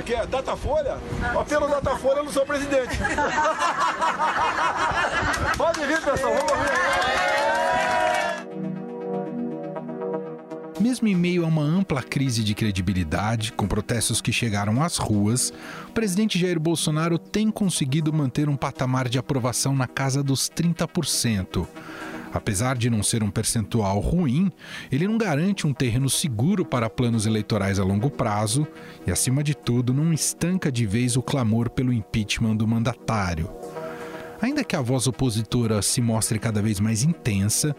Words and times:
Datafolha, 0.00 0.02
que 0.02 0.14
é 0.14 0.26
Datafolha? 0.26 0.98
Pelo 1.48 1.68
Datafolha 1.68 2.18
eu 2.18 2.24
não 2.24 2.32
sou 2.32 2.44
presidente. 2.46 2.98
Pode 5.56 5.80
vir, 5.86 6.00
pessoal, 6.02 6.34
vamos 6.34 6.52
Mesmo 10.80 11.08
em 11.08 11.14
meio 11.14 11.44
a 11.44 11.46
uma 11.48 11.62
ampla 11.62 12.02
crise 12.02 12.42
de 12.42 12.54
credibilidade, 12.54 13.52
com 13.52 13.68
protestos 13.68 14.22
que 14.22 14.32
chegaram 14.32 14.82
às 14.82 14.96
ruas, 14.96 15.52
o 15.88 15.92
presidente 15.92 16.38
Jair 16.38 16.58
Bolsonaro 16.58 17.18
tem 17.18 17.50
conseguido 17.50 18.10
manter 18.12 18.48
um 18.48 18.56
patamar 18.56 19.06
de 19.08 19.18
aprovação 19.18 19.76
na 19.76 19.86
casa 19.86 20.22
dos 20.22 20.48
30%. 20.48 21.66
Apesar 22.32 22.76
de 22.76 22.88
não 22.88 23.02
ser 23.02 23.22
um 23.22 23.30
percentual 23.30 23.98
ruim, 23.98 24.52
ele 24.90 25.08
não 25.08 25.18
garante 25.18 25.66
um 25.66 25.72
terreno 25.72 26.08
seguro 26.08 26.64
para 26.64 26.88
planos 26.88 27.26
eleitorais 27.26 27.78
a 27.78 27.84
longo 27.84 28.10
prazo 28.10 28.66
e, 29.06 29.10
acima 29.10 29.42
de 29.42 29.54
tudo, 29.54 29.92
não 29.92 30.12
estanca 30.12 30.70
de 30.70 30.86
vez 30.86 31.16
o 31.16 31.22
clamor 31.22 31.70
pelo 31.70 31.92
impeachment 31.92 32.56
do 32.56 32.66
mandatário. 32.66 33.50
Ainda 34.40 34.64
que 34.64 34.76
a 34.76 34.80
voz 34.80 35.06
opositora 35.06 35.82
se 35.82 36.00
mostre 36.00 36.38
cada 36.38 36.62
vez 36.62 36.80
mais 36.80 37.02
intensa, 37.02 37.74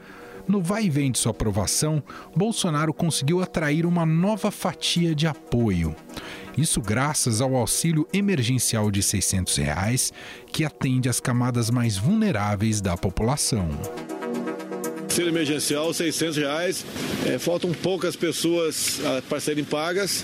no 0.48 0.62
vai 0.62 0.86
e 0.86 0.90
vem 0.90 1.12
de 1.12 1.18
sua 1.18 1.31
aprovação, 1.31 2.04
Bolsonaro 2.36 2.94
conseguiu 2.94 3.42
atrair 3.42 3.86
uma 3.86 4.06
nova 4.06 4.52
fatia 4.52 5.16
de 5.16 5.28
apoio. 5.28 5.95
Isso 6.58 6.81
graças 6.81 7.42
ao 7.42 7.56
auxílio 7.56 8.08
emergencial 8.12 8.92
de 8.92 9.02
600 9.02 9.56
reais, 9.58 10.12
que 10.48 10.66
atende 10.66 11.08
às 11.08 11.20
camadas 11.20 11.70
mais 11.70 11.98
vulneráveis 11.98 12.81
da 12.81 12.98
população. 12.98 13.70
Auxílio 15.12 15.30
emergencial, 15.30 15.94
600 15.94 16.38
reais. 16.38 16.86
É, 17.28 17.38
faltam 17.38 17.74
poucas 17.74 18.16
pessoas 18.16 19.02
ah, 19.04 19.22
para 19.28 19.42
serem 19.42 19.62
pagas. 19.62 20.23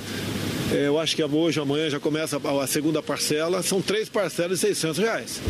É, 0.72 0.88
eu 0.88 0.98
acho 0.98 1.14
que 1.14 1.22
hoje, 1.22 1.60
amanhã 1.60 1.90
já 1.90 2.00
começa 2.00 2.38
a 2.38 2.68
segunda 2.68 3.04
parcela. 3.04 3.62
São 3.62 3.82
três 3.82 4.08
parcelas 4.08 4.62
de 4.62 4.68
600 4.68 4.98
reais. 4.98 5.42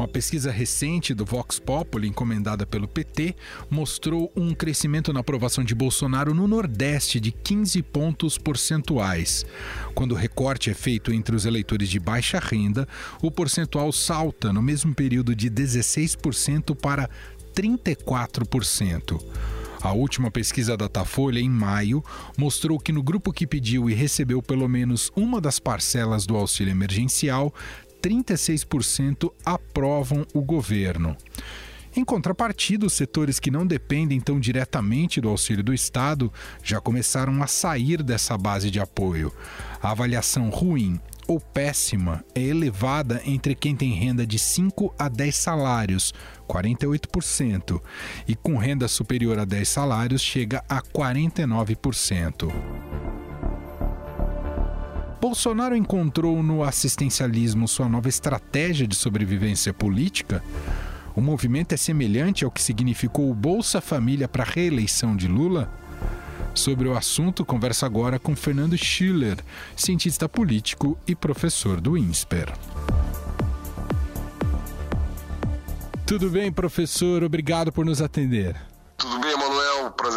Uma 0.00 0.08
pesquisa 0.08 0.50
recente 0.50 1.12
do 1.12 1.26
Vox 1.26 1.58
Populi, 1.58 2.08
encomendada 2.08 2.64
pelo 2.64 2.88
PT, 2.88 3.36
mostrou 3.68 4.32
um 4.34 4.54
crescimento 4.54 5.12
na 5.12 5.20
aprovação 5.20 5.62
de 5.62 5.74
Bolsonaro 5.74 6.32
no 6.32 6.48
Nordeste 6.48 7.20
de 7.20 7.30
15 7.30 7.82
pontos 7.82 8.38
percentuais. 8.38 9.44
Quando 9.94 10.12
o 10.12 10.14
recorte 10.14 10.70
é 10.70 10.74
feito 10.74 11.12
entre 11.12 11.36
os 11.36 11.44
eleitores 11.44 11.90
de 11.90 12.00
baixa 12.00 12.38
renda, 12.38 12.88
o 13.20 13.30
percentual 13.30 13.92
salta 13.92 14.54
no 14.54 14.62
mesmo 14.62 14.94
período 14.94 15.36
de 15.36 15.50
16% 15.50 16.74
para 16.74 17.06
34%. 17.54 19.22
A 19.82 19.92
última 19.92 20.30
pesquisa 20.30 20.78
da 20.78 20.86
Datafolha, 20.86 21.40
em 21.40 21.48
maio, 21.50 22.02
mostrou 22.38 22.78
que 22.78 22.92
no 22.92 23.02
grupo 23.02 23.34
que 23.34 23.46
pediu 23.46 23.90
e 23.90 23.94
recebeu 23.94 24.42
pelo 24.42 24.66
menos 24.66 25.12
uma 25.14 25.42
das 25.42 25.58
parcelas 25.58 26.24
do 26.24 26.36
auxílio 26.36 26.70
emergencial, 26.70 27.52
36% 28.00 29.32
aprovam 29.44 30.24
o 30.32 30.40
governo. 30.40 31.16
Em 31.96 32.04
contrapartida, 32.04 32.86
os 32.86 32.92
setores 32.92 33.40
que 33.40 33.50
não 33.50 33.66
dependem 33.66 34.20
tão 34.20 34.38
diretamente 34.38 35.20
do 35.20 35.28
auxílio 35.28 35.64
do 35.64 35.74
Estado 35.74 36.32
já 36.62 36.80
começaram 36.80 37.42
a 37.42 37.48
sair 37.48 38.02
dessa 38.02 38.38
base 38.38 38.70
de 38.70 38.78
apoio. 38.78 39.32
A 39.82 39.90
avaliação 39.90 40.50
ruim 40.50 41.00
ou 41.26 41.40
péssima 41.40 42.24
é 42.34 42.42
elevada 42.42 43.20
entre 43.24 43.54
quem 43.54 43.74
tem 43.74 43.92
renda 43.92 44.26
de 44.26 44.38
5 44.38 44.94
a 44.98 45.08
10 45.08 45.36
salários, 45.36 46.14
48%, 46.48 47.80
e 48.26 48.34
com 48.34 48.56
renda 48.56 48.88
superior 48.88 49.38
a 49.38 49.44
10 49.44 49.68
salários 49.68 50.22
chega 50.22 50.64
a 50.68 50.82
49%. 50.82 53.09
Bolsonaro 55.20 55.76
encontrou 55.76 56.42
no 56.42 56.64
assistencialismo 56.64 57.68
sua 57.68 57.90
nova 57.90 58.08
estratégia 58.08 58.86
de 58.86 58.96
sobrevivência 58.96 59.70
política? 59.70 60.42
O 61.14 61.20
movimento 61.20 61.74
é 61.74 61.76
semelhante 61.76 62.42
ao 62.42 62.50
que 62.50 62.62
significou 62.62 63.30
o 63.30 63.34
Bolsa 63.34 63.82
Família 63.82 64.26
para 64.26 64.44
a 64.44 64.46
reeleição 64.46 65.14
de 65.14 65.28
Lula? 65.28 65.70
Sobre 66.54 66.88
o 66.88 66.96
assunto, 66.96 67.44
converso 67.44 67.84
agora 67.84 68.18
com 68.18 68.34
Fernando 68.34 68.78
Schiller, 68.78 69.36
cientista 69.76 70.26
político 70.26 70.98
e 71.06 71.14
professor 71.14 71.82
do 71.82 71.98
INSPER. 71.98 72.50
Tudo 76.06 76.30
bem, 76.30 76.50
professor? 76.50 77.22
Obrigado 77.22 77.70
por 77.70 77.84
nos 77.84 78.00
atender. 78.00 78.69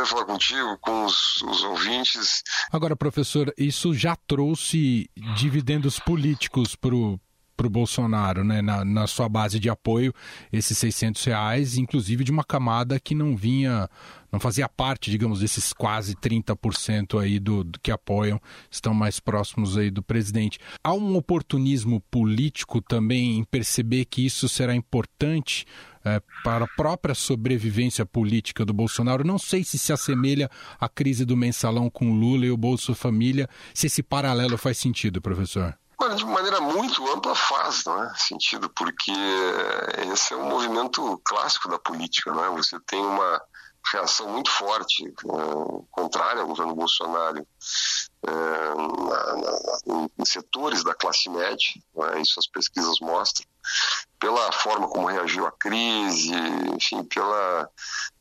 Prazer 0.03 0.07
falar 0.07 0.25
contigo, 0.25 0.77
com 0.81 1.05
os, 1.05 1.41
os, 1.43 1.63
ouvintes. 1.63 2.43
Agora, 2.71 2.95
professor, 2.95 3.53
isso 3.57 3.93
já 3.93 4.15
trouxe 4.15 5.09
dividendos 5.35 5.97
políticos 5.99 6.75
para 6.75 6.93
o 6.93 7.19
para 7.55 7.67
o 7.67 7.69
Bolsonaro, 7.69 8.43
né, 8.43 8.61
na, 8.61 8.83
na, 8.83 9.07
sua 9.07 9.29
base 9.29 9.59
de 9.59 9.69
apoio, 9.69 10.13
esses 10.51 10.77
600 10.77 11.23
reais, 11.23 11.77
inclusive 11.77 12.23
de 12.23 12.31
uma 12.31 12.43
camada 12.43 12.99
que 12.99 13.13
não 13.13 13.35
vinha, 13.35 13.89
não 14.31 14.39
fazia 14.39 14.67
parte, 14.67 15.11
digamos, 15.11 15.39
desses 15.39 15.71
quase 15.71 16.15
30% 16.15 17.21
aí 17.21 17.39
do, 17.39 17.63
do, 17.63 17.79
que 17.79 17.91
apoiam, 17.91 18.41
estão 18.69 18.93
mais 18.93 19.19
próximos 19.19 19.77
aí 19.77 19.91
do 19.91 20.01
presidente. 20.01 20.57
Há 20.83 20.93
um 20.93 21.15
oportunismo 21.15 22.01
político 22.09 22.81
também 22.81 23.37
em 23.37 23.43
perceber 23.43 24.05
que 24.05 24.25
isso 24.25 24.49
será 24.49 24.75
importante 24.75 25.65
é, 26.03 26.21
para 26.43 26.65
a 26.65 26.75
própria 26.75 27.15
sobrevivência 27.15 28.05
política 28.05 28.65
do 28.65 28.73
Bolsonaro. 28.73 29.23
Não 29.23 29.37
sei 29.37 29.63
se 29.63 29.77
se 29.77 29.93
assemelha 29.93 30.49
à 30.79 30.89
crise 30.89 31.23
do 31.23 31.37
mensalão 31.37 31.89
com 31.89 32.13
Lula 32.13 32.45
e 32.45 32.51
o 32.51 32.57
Bolsa 32.57 32.93
Família, 32.95 33.47
se 33.73 33.87
esse 33.87 34.03
paralelo 34.03 34.57
faz 34.57 34.77
sentido, 34.77 35.21
professor. 35.21 35.77
De 36.15 36.25
maneira 36.25 36.59
muito 36.59 37.09
ampla 37.11 37.33
faz 37.33 37.85
não 37.85 38.03
é? 38.03 38.13
sentido, 38.15 38.69
porque 38.69 39.11
esse 40.11 40.33
é 40.33 40.37
um 40.37 40.49
movimento 40.49 41.21
clássico 41.23 41.69
da 41.69 41.79
política. 41.79 42.31
Não 42.31 42.43
é? 42.43 42.49
Você 42.49 42.77
tem 42.81 42.99
uma 42.99 43.41
reação 43.91 44.29
muito 44.29 44.49
forte 44.49 45.07
uh, 45.25 45.85
contrária 45.91 46.41
ao 46.41 46.47
governo 46.47 46.75
Bolsonaro 46.75 47.35
na, 47.35 47.41
na, 47.41 47.45
em 50.17 50.25
setores 50.25 50.83
da 50.83 50.93
classe 50.93 51.29
média, 51.29 51.67
é? 52.13 52.21
isso 52.21 52.39
as 52.39 52.47
pesquisas 52.47 52.99
mostram, 53.01 53.47
pela 54.19 54.51
forma 54.51 54.87
como 54.87 55.07
reagiu 55.07 55.45
à 55.45 55.51
crise, 55.51 56.33
enfim, 56.73 57.03
pela, 57.03 57.69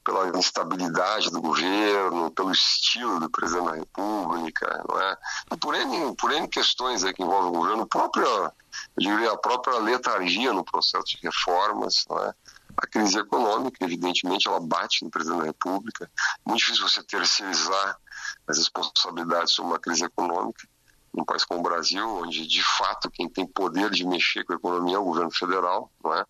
pela 0.05 0.37
instabilidade 0.37 1.31
do 1.31 1.41
governo, 1.41 2.31
pelo 2.33 2.51
estilo 2.51 3.21
do 3.21 3.31
presidente 3.31 3.67
da 3.67 3.77
República, 3.77 4.85
não 4.89 5.01
é? 5.01 5.17
Por 5.61 5.75
N, 5.75 6.17
por 6.17 6.33
N 6.33 6.49
questões 6.49 7.05
aí 7.05 7.15
que 7.15 7.23
envolvem 7.23 7.51
o 7.51 7.53
governo, 7.53 7.87
própria, 7.87 8.25
eu 8.27 8.53
diria, 8.99 9.31
a 9.31 9.39
própria 9.39 9.79
letargia 9.79 10.53
no 10.53 10.65
processo 10.65 11.05
de 11.07 11.19
reformas, 11.23 12.05
não 12.11 12.19
é? 12.19 12.35
A 12.77 12.87
crise 12.87 13.19
econômica, 13.19 13.85
evidentemente, 13.85 14.49
ela 14.49 14.59
bate 14.59 15.05
no 15.05 15.11
presidente 15.11 15.41
da 15.41 15.47
República. 15.47 16.11
Muito 16.45 16.59
difícil 16.59 16.89
você 16.89 17.03
terceirizar 17.03 17.99
as 18.47 18.59
responsabilidades 18.59 19.53
sobre 19.53 19.73
uma 19.73 19.79
crise 19.79 20.05
econômica 20.05 20.67
num 21.15 21.25
país 21.25 21.45
como 21.45 21.61
o 21.61 21.63
Brasil, 21.63 22.09
onde 22.09 22.47
de 22.47 22.63
fato 22.63 23.11
quem 23.11 23.29
tem 23.29 23.47
poder 23.47 23.91
de 23.91 24.07
mexer 24.07 24.45
com 24.45 24.55
a 24.55 24.57
economia 24.57 24.97
é 24.97 24.99
o 24.99 25.05
governo 25.05 25.31
federal, 25.31 25.93
não 26.03 26.15
é? 26.15 26.25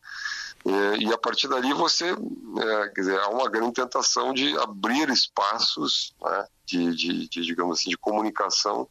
E, 0.65 1.07
e 1.07 1.13
a 1.13 1.19
partir 1.19 1.49
dali 1.49 1.73
você, 1.73 2.11
é, 2.11 2.89
quer 2.89 3.01
dizer, 3.01 3.21
há 3.21 3.29
uma 3.29 3.49
grande 3.49 3.75
tentação 3.75 4.33
de 4.33 4.57
abrir 4.59 5.09
espaços 5.09 6.15
né, 6.21 6.47
de, 6.67 6.95
de, 6.95 7.29
de, 7.29 7.43
digamos 7.43 7.79
assim, 7.79 7.91
de 7.91 7.97
comunicação 7.97 8.89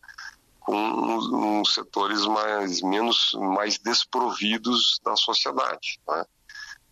com 0.59 1.61
os, 1.61 1.73
setores 1.73 2.25
mais 2.25 2.81
menos 2.81 3.31
mais 3.35 3.77
desprovidos 3.79 4.99
da 5.03 5.15
sociedade. 5.15 5.99
Né? 6.07 6.25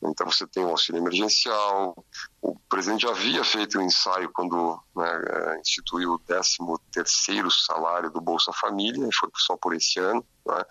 Então 0.02 0.30
você 0.30 0.48
tem 0.48 0.64
o 0.64 0.70
auxílio 0.70 1.02
emergencial. 1.02 2.06
O 2.42 2.58
presidente 2.70 3.02
já 3.02 3.10
havia 3.10 3.44
feito 3.44 3.78
um 3.78 3.82
ensaio 3.82 4.32
quando 4.32 4.80
né, 4.96 5.22
é, 5.28 5.60
instituiu 5.60 6.14
o 6.14 6.20
13 6.20 6.58
terceiro 6.92 7.52
salário 7.52 8.10
do 8.10 8.22
Bolsa 8.22 8.54
Família, 8.54 9.10
foi 9.20 9.30
só 9.36 9.58
por 9.58 9.76
esse 9.76 10.00
ano. 10.00 10.26
Né? 10.46 10.64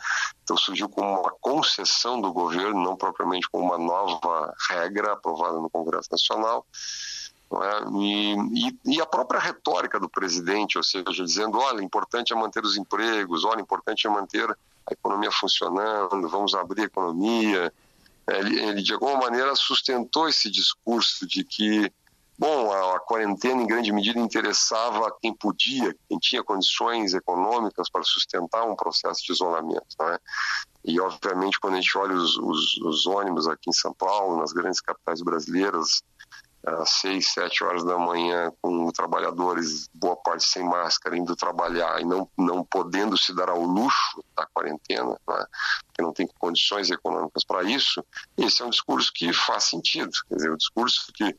Então 0.43 0.57
surgiu 0.57 0.89
como 0.89 1.21
uma 1.21 1.33
concessão 1.41 2.21
do 2.21 2.33
governo, 2.33 2.83
não 2.83 2.97
propriamente 2.97 3.49
como 3.51 3.65
uma 3.65 3.79
nova 3.79 4.55
regra 4.71 5.13
aprovada 5.13 5.59
no 5.59 5.69
Congresso 5.69 6.09
Nacional. 6.11 6.67
É? 7.51 7.89
E, 7.99 8.35
e, 8.35 8.97
e, 8.97 9.01
a 9.01 9.07
própria 9.07 9.41
retórica 9.41 9.99
do 9.99 10.09
presidente, 10.09 10.77
ou 10.77 10.85
seja, 10.85 11.25
dizendo, 11.25 11.59
olha, 11.59 11.83
importante 11.83 12.33
é 12.33 12.37
manter 12.37 12.63
os 12.63 12.77
empregos, 12.77 13.43
olha, 13.43 13.63
importante 13.63 14.07
é 14.07 14.11
manter 14.11 14.51
a 14.51 14.93
economia 14.93 15.31
funcionando, 15.31 16.29
vamos 16.29 16.55
abrir 16.55 16.83
a 16.83 16.87
economia, 16.87 17.73
ele, 18.29 18.61
ele, 18.61 18.83
de 18.83 18.93
alguma 18.93 19.17
maneira 19.17 19.55
sustentou 19.57 20.29
esse 20.29 20.51
discurso 20.51 21.27
de 21.27 21.45
que, 21.45 21.91
bom, 22.39 22.71
a, 22.71 22.97
a, 22.97 23.01
quarentena 23.01 23.63
em 23.63 23.67
grande 23.67 23.93
medida 23.93 24.19
interessava 24.19 25.15
quem 25.21 25.35
podia, 25.35 25.95
quem 26.09 26.19
tinha 26.19 26.45
condições 26.45 27.15
econômicas 27.15 27.89
para 27.91 28.03
sustentar 28.03 28.65
um 28.65 28.77
processo 28.77 29.25
de 29.25 29.33
isolamento. 29.33 29.87
Né? 29.99 30.19
E, 30.85 31.01
obviamente, 31.01 31.59
quando 31.59 31.75
a 31.75 31.81
gente 31.81 31.97
olha 31.97 32.15
os, 32.15 32.37
os, 32.37 32.77
os 32.79 33.07
ônibus 33.07 33.49
aqui 33.49 33.71
em 33.71 33.73
São 33.73 33.95
Paulo, 33.95 34.39
nas 34.39 34.53
grandes 34.53 34.81
capitais 34.81 35.23
brasileiras, 35.23 36.03
às 36.75 36.91
seis, 36.91 37.33
sete 37.33 37.65
horas 37.65 37.85
da 37.85 37.99
manhã, 37.99 38.53
com 38.61 38.91
trabalhadores, 38.91 39.89
boa 39.95 40.17
parte 40.17 40.45
sem 40.45 40.65
máscara, 40.65 41.17
indo 41.17 41.35
trabalhar 41.37 42.01
e 42.01 42.05
não, 42.05 42.29
não 42.37 42.65
podendo 42.65 43.17
se 43.17 43.35
dar 43.35 43.49
ao 43.49 43.63
luxo 43.63 44.25
da 44.37 44.47
quarentena, 44.47 45.11
né? 45.29 45.47
porque 45.87 46.03
não 46.03 46.13
tem 46.13 46.29
condições 46.39 46.91
econômicas 46.91 47.45
para 47.45 47.63
isso, 47.63 48.05
esse 48.37 48.63
é 48.63 48.65
um 48.65 48.71
discurso 48.71 49.13
que 49.15 49.33
faz 49.33 49.65
sentido. 49.65 50.11
Quer 50.29 50.35
dizer, 50.37 50.51
o 50.51 50.57
discurso 50.57 51.13
que 51.13 51.25
o 51.25 51.37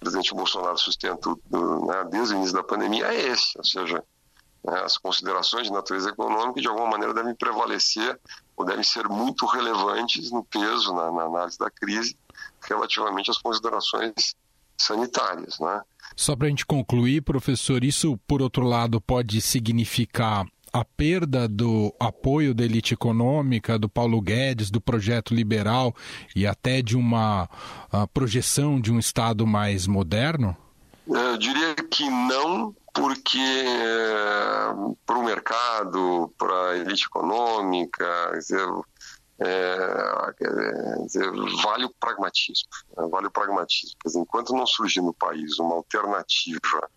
presidente 0.00 0.34
Bolsonaro 0.34 0.78
sustenta 0.78 1.30
né, 1.30 2.04
desde 2.10 2.34
o 2.34 2.36
início 2.36 2.54
da 2.54 2.62
pandemia 2.62 3.06
é 3.06 3.28
esse, 3.28 3.56
ou 3.56 3.64
seja, 3.64 4.04
né, 4.64 4.82
as 4.84 4.98
considerações 4.98 5.68
de 5.68 5.72
natureza 5.72 6.10
econômica 6.10 6.60
de 6.60 6.68
alguma 6.68 6.88
maneira 6.88 7.14
devem 7.14 7.34
prevalecer 7.34 8.18
ou 8.56 8.64
devem 8.64 8.82
ser 8.82 9.08
muito 9.08 9.46
relevantes 9.46 10.30
no 10.30 10.44
peso, 10.44 10.92
na, 10.94 11.12
na 11.12 11.22
análise 11.22 11.58
da 11.58 11.70
crise, 11.70 12.16
relativamente 12.62 13.30
às 13.30 13.38
considerações 13.38 14.34
sanitárias. 14.78 15.58
Né? 15.58 15.80
Só 16.14 16.34
para 16.36 16.46
a 16.46 16.50
gente 16.50 16.66
concluir, 16.66 17.22
professor, 17.22 17.84
isso, 17.84 18.18
por 18.26 18.42
outro 18.42 18.64
lado, 18.64 19.00
pode 19.00 19.40
significar 19.40 20.46
a 20.72 20.84
perda 20.84 21.48
do 21.48 21.94
apoio 21.98 22.54
da 22.54 22.64
elite 22.64 22.92
econômica, 22.92 23.78
do 23.78 23.88
Paulo 23.88 24.20
Guedes, 24.20 24.70
do 24.70 24.80
projeto 24.80 25.34
liberal 25.34 25.94
e 26.34 26.46
até 26.46 26.82
de 26.82 26.96
uma 26.96 27.48
projeção 28.12 28.80
de 28.80 28.92
um 28.92 28.98
Estado 28.98 29.46
mais 29.46 29.86
moderno? 29.86 30.56
Eu 31.08 31.38
diria 31.38 31.74
que 31.76 32.04
não, 32.10 32.74
porque 32.92 33.38
é, 33.38 34.74
para 35.06 35.18
o 35.18 35.24
mercado, 35.24 36.32
para 36.36 36.70
a 36.70 36.78
elite 36.78 37.04
econômica, 37.04 38.06
é, 39.38 41.02
dizer, 41.04 41.30
vale 41.62 41.84
o 41.84 41.94
pragmatismo. 42.00 42.68
Né? 42.96 43.06
Vale 43.10 43.26
o 43.26 43.30
pragmatismo. 43.30 43.96
Dizer, 44.04 44.20
enquanto 44.20 44.54
não 44.54 44.66
surgir 44.66 45.00
no 45.00 45.12
país 45.12 45.58
uma 45.58 45.74
alternativa 45.74 46.88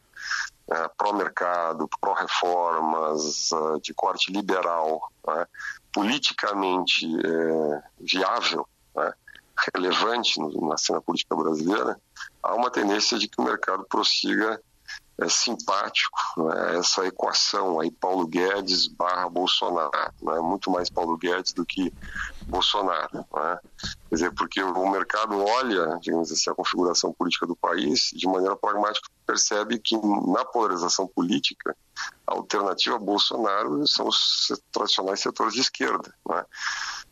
é, 0.71 0.87
pró-mercado, 0.97 1.89
pró-reformas, 1.99 3.51
é, 3.51 3.79
de 3.81 3.93
corte 3.93 4.31
liberal, 4.31 5.11
né? 5.27 5.45
politicamente 5.91 7.05
é, 7.05 7.83
viável, 7.99 8.67
né? 8.95 9.13
relevante 9.73 10.39
na 10.61 10.77
cena 10.77 11.01
política 11.01 11.35
brasileira, 11.35 11.99
há 12.41 12.55
uma 12.55 12.71
tendência 12.71 13.17
de 13.17 13.27
que 13.27 13.41
o 13.41 13.43
mercado 13.43 13.85
prossiga 13.89 14.61
é 15.21 15.29
simpático 15.29 16.17
né, 16.37 16.77
essa 16.77 17.05
equação 17.05 17.79
aí 17.79 17.91
Paulo 17.91 18.25
Guedes 18.25 18.87
barra 18.87 19.27
Bolsonaro, 19.29 20.13
né, 20.21 20.39
muito 20.39 20.71
mais 20.71 20.89
Paulo 20.89 21.17
Guedes 21.17 21.53
do 21.53 21.65
que 21.65 21.93
Bolsonaro, 22.47 23.25
né? 23.33 23.59
quer 24.09 24.15
dizer, 24.15 24.33
porque 24.33 24.61
o 24.61 24.89
mercado 24.89 25.37
olha, 25.37 25.99
digamos 26.01 26.31
assim, 26.31 26.49
a 26.49 26.55
configuração 26.55 27.13
política 27.13 27.45
do 27.45 27.55
país 27.55 28.11
de 28.13 28.27
maneira 28.27 28.55
pragmática 28.55 29.09
percebe 29.25 29.77
que 29.77 29.95
na 29.97 30.43
polarização 30.45 31.07
política 31.07 31.75
a 32.25 32.33
alternativa 32.33 32.95
a 32.95 32.99
Bolsonaro 32.99 33.85
são 33.87 34.07
os 34.07 34.51
tradicionais 34.71 35.19
setores 35.19 35.53
de 35.53 35.61
esquerda, 35.61 36.13
né? 36.27 36.45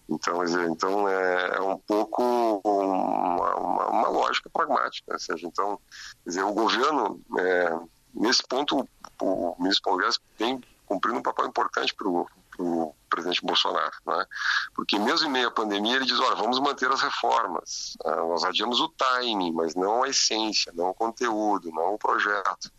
Então, 0.10 0.44
então 0.46 1.10
é, 1.10 1.58
é, 1.58 1.62
um 1.62 1.78
pouco 1.78 2.24
uma, 2.64 3.56
uma, 3.56 3.88
uma, 3.88 4.08
lógica 4.08 4.50
pragmática, 4.50 5.12
ou 5.12 5.20
seja, 5.20 5.46
então, 5.46 5.78
dizer, 6.26 6.44
o 6.44 6.54
governo 6.54 7.22
é, 7.38 7.78
Nesse 8.14 8.44
ponto, 8.44 8.88
o 9.22 9.56
ministro 9.60 9.84
Paulo 9.84 10.04
vem 10.38 10.62
cumprindo 10.86 11.20
um 11.20 11.24
papel 11.24 11.48
importante 11.48 11.94
para 11.94 12.08
o 12.08 12.96
presidente 13.10 13.46
Bolsonaro, 13.46 13.94
né? 14.06 14.26
porque 14.74 14.98
mesmo 14.98 15.28
em 15.28 15.32
meio 15.32 15.48
à 15.50 15.52
pandemia 15.52 15.96
ele 15.96 16.06
diz, 16.06 16.20
olha, 16.20 16.36
vamos 16.36 16.60
manter 16.60 16.92
as 16.92 17.02
reformas, 17.02 17.98
ah, 18.04 18.16
nós 18.16 18.44
adiamos 18.44 18.80
o 18.80 18.90
timing, 18.90 19.52
mas 19.52 19.76
não 19.76 20.04
a 20.04 20.10
essência, 20.10 20.72
não 20.76 20.90
o 20.90 20.94
conteúdo, 20.94 21.72
não 21.72 21.94
o 21.94 21.98
projeto. 21.98 22.72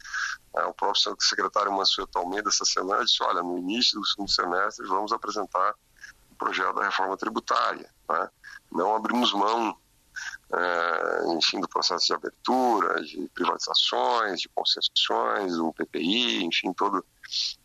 Ah, 0.55 0.69
o 0.69 0.75
próprio 0.75 1.17
secretário 1.21 1.73
Mansueto 1.73 2.19
Almeida 2.19 2.49
essa 2.49 2.65
semana 2.65 3.05
disse, 3.05 3.23
olha, 3.23 3.43
no 3.43 3.59
início 3.59 4.01
do 4.01 4.07
segundo 4.07 4.31
semestre 4.31 4.87
vamos 4.87 5.13
apresentar 5.13 5.75
o 6.33 6.35
projeto 6.37 6.75
da 6.75 6.85
reforma 6.85 7.17
tributária, 7.17 7.91
né? 8.09 8.31
não 8.73 8.97
abrimos 8.97 9.33
mão 9.33 9.77
uh, 10.51 11.33
enfim, 11.37 11.61
do 11.61 11.69
processo 11.69 12.07
de 12.07 12.15
abertura, 12.15 13.03
de 13.03 13.29
privatizações, 13.35 14.41
de 14.41 14.49
concessões, 14.49 15.57
o 15.57 15.73
PPI, 15.73 16.45
enfim, 16.45 16.73
todo, 16.73 17.05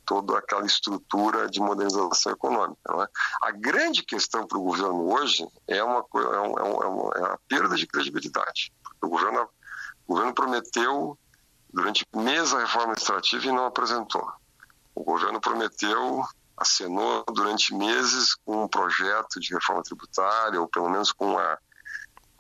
toda 0.06 0.38
aquela 0.38 0.66
estrutura 0.66 1.50
de 1.50 1.60
modernização 1.60 2.34
econômica. 2.34 2.80
É? 2.90 3.08
A 3.48 3.52
grande 3.52 4.04
questão 4.04 4.46
para 4.46 4.58
o 4.58 4.64
governo 4.64 5.14
hoje 5.14 5.48
é, 5.68 5.84
uma, 5.84 6.00
é, 6.00 6.18
é, 6.18 6.40
um, 6.42 6.60
é, 6.60 6.88
uma, 6.88 7.14
é 7.16 7.34
a 7.34 7.40
perda 7.48 7.76
de 7.76 7.88
credibilidade. 7.88 8.74
O 9.02 9.08
governo, 9.08 9.48
o 10.08 10.14
governo 10.14 10.34
prometeu 10.34 11.18
durante 11.74 12.06
meses 12.14 12.54
a 12.54 12.60
reforma 12.60 12.94
administrativa 12.94 13.48
e 13.48 13.52
não 13.52 13.66
apresentou. 13.66 14.32
O 14.96 15.04
governo 15.04 15.42
prometeu 15.42 16.24
acenou 16.56 17.24
durante 17.34 17.74
meses 17.74 18.36
com 18.36 18.64
um 18.64 18.68
projeto 18.68 19.40
de 19.40 19.54
reforma 19.54 19.84
tributária, 19.84 20.62
ou 20.62 20.68
pelo 20.68 20.90
menos 20.90 21.12
com 21.12 21.38
a 21.38 21.58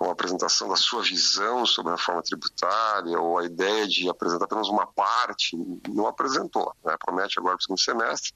com 0.03 0.09
a 0.09 0.11
apresentação 0.11 0.67
da 0.67 0.75
sua 0.75 1.01
visão 1.01 1.65
sobre 1.65 1.93
a 1.93 1.95
reforma 1.95 2.21
tributária 2.21 3.17
ou 3.17 3.39
a 3.39 3.45
ideia 3.45 3.87
de 3.87 4.09
apresentar 4.09 4.45
apenas 4.45 4.67
uma 4.67 4.85
parte, 4.85 5.55
não 5.87 6.07
apresentou. 6.07 6.75
Né? 6.83 6.93
Promete 6.99 7.39
agora 7.39 7.55
para 7.55 7.61
o 7.61 7.63
segundo 7.63 7.79
semestre, 7.79 8.33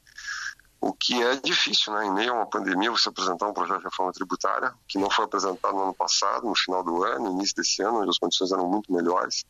o 0.80 0.94
que 0.94 1.22
é 1.22 1.36
difícil, 1.36 1.94
né? 1.94 2.06
em 2.06 2.14
meio 2.14 2.32
a 2.32 2.36
uma 2.36 2.50
pandemia, 2.50 2.90
você 2.90 3.10
apresentar 3.10 3.50
um 3.50 3.54
projeto 3.54 3.80
de 3.80 3.84
reforma 3.84 4.14
tributária 4.14 4.74
que 4.88 4.98
não 4.98 5.10
foi 5.10 5.26
apresentado 5.26 5.74
no 5.74 5.84
ano 5.84 5.94
passado, 5.94 6.48
no 6.48 6.56
final 6.56 6.84
do 6.84 7.04
ano, 7.04 7.26
no 7.26 7.32
início 7.32 7.58
desse 7.58 7.82
ano, 7.82 8.00
onde 8.00 8.10
as 8.12 8.18
condições 8.18 8.52
eram 8.54 8.70
muito 8.70 8.94
melhores. 8.94 9.44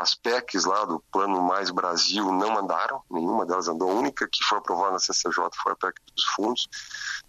As 0.00 0.14
PECs 0.14 0.64
lá 0.64 0.86
do 0.86 0.98
Plano 1.12 1.42
Mais 1.42 1.70
Brasil 1.70 2.32
não 2.32 2.56
andaram, 2.56 3.02
nenhuma 3.10 3.44
delas 3.44 3.68
andou. 3.68 3.90
A 3.90 3.94
única 3.94 4.26
que 4.26 4.42
foi 4.44 4.56
aprovada 4.56 4.92
na 4.92 4.98
CCJ 4.98 5.50
foi 5.62 5.72
a 5.72 5.76
PEC 5.76 5.94
dos 6.16 6.24
fundos. 6.34 6.68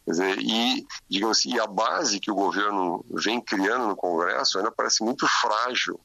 Dizer, 0.07 0.39
e, 0.39 0.87
digamos 1.09 1.37
assim, 1.37 1.59
a 1.59 1.67
base 1.67 2.21
que 2.21 2.31
o 2.31 2.35
governo 2.35 3.03
vem 3.09 3.41
criando 3.41 3.87
no 3.87 3.95
Congresso 3.95 4.57
ainda 4.57 4.71
parece 4.71 5.03
muito 5.03 5.27
frágil 5.27 5.99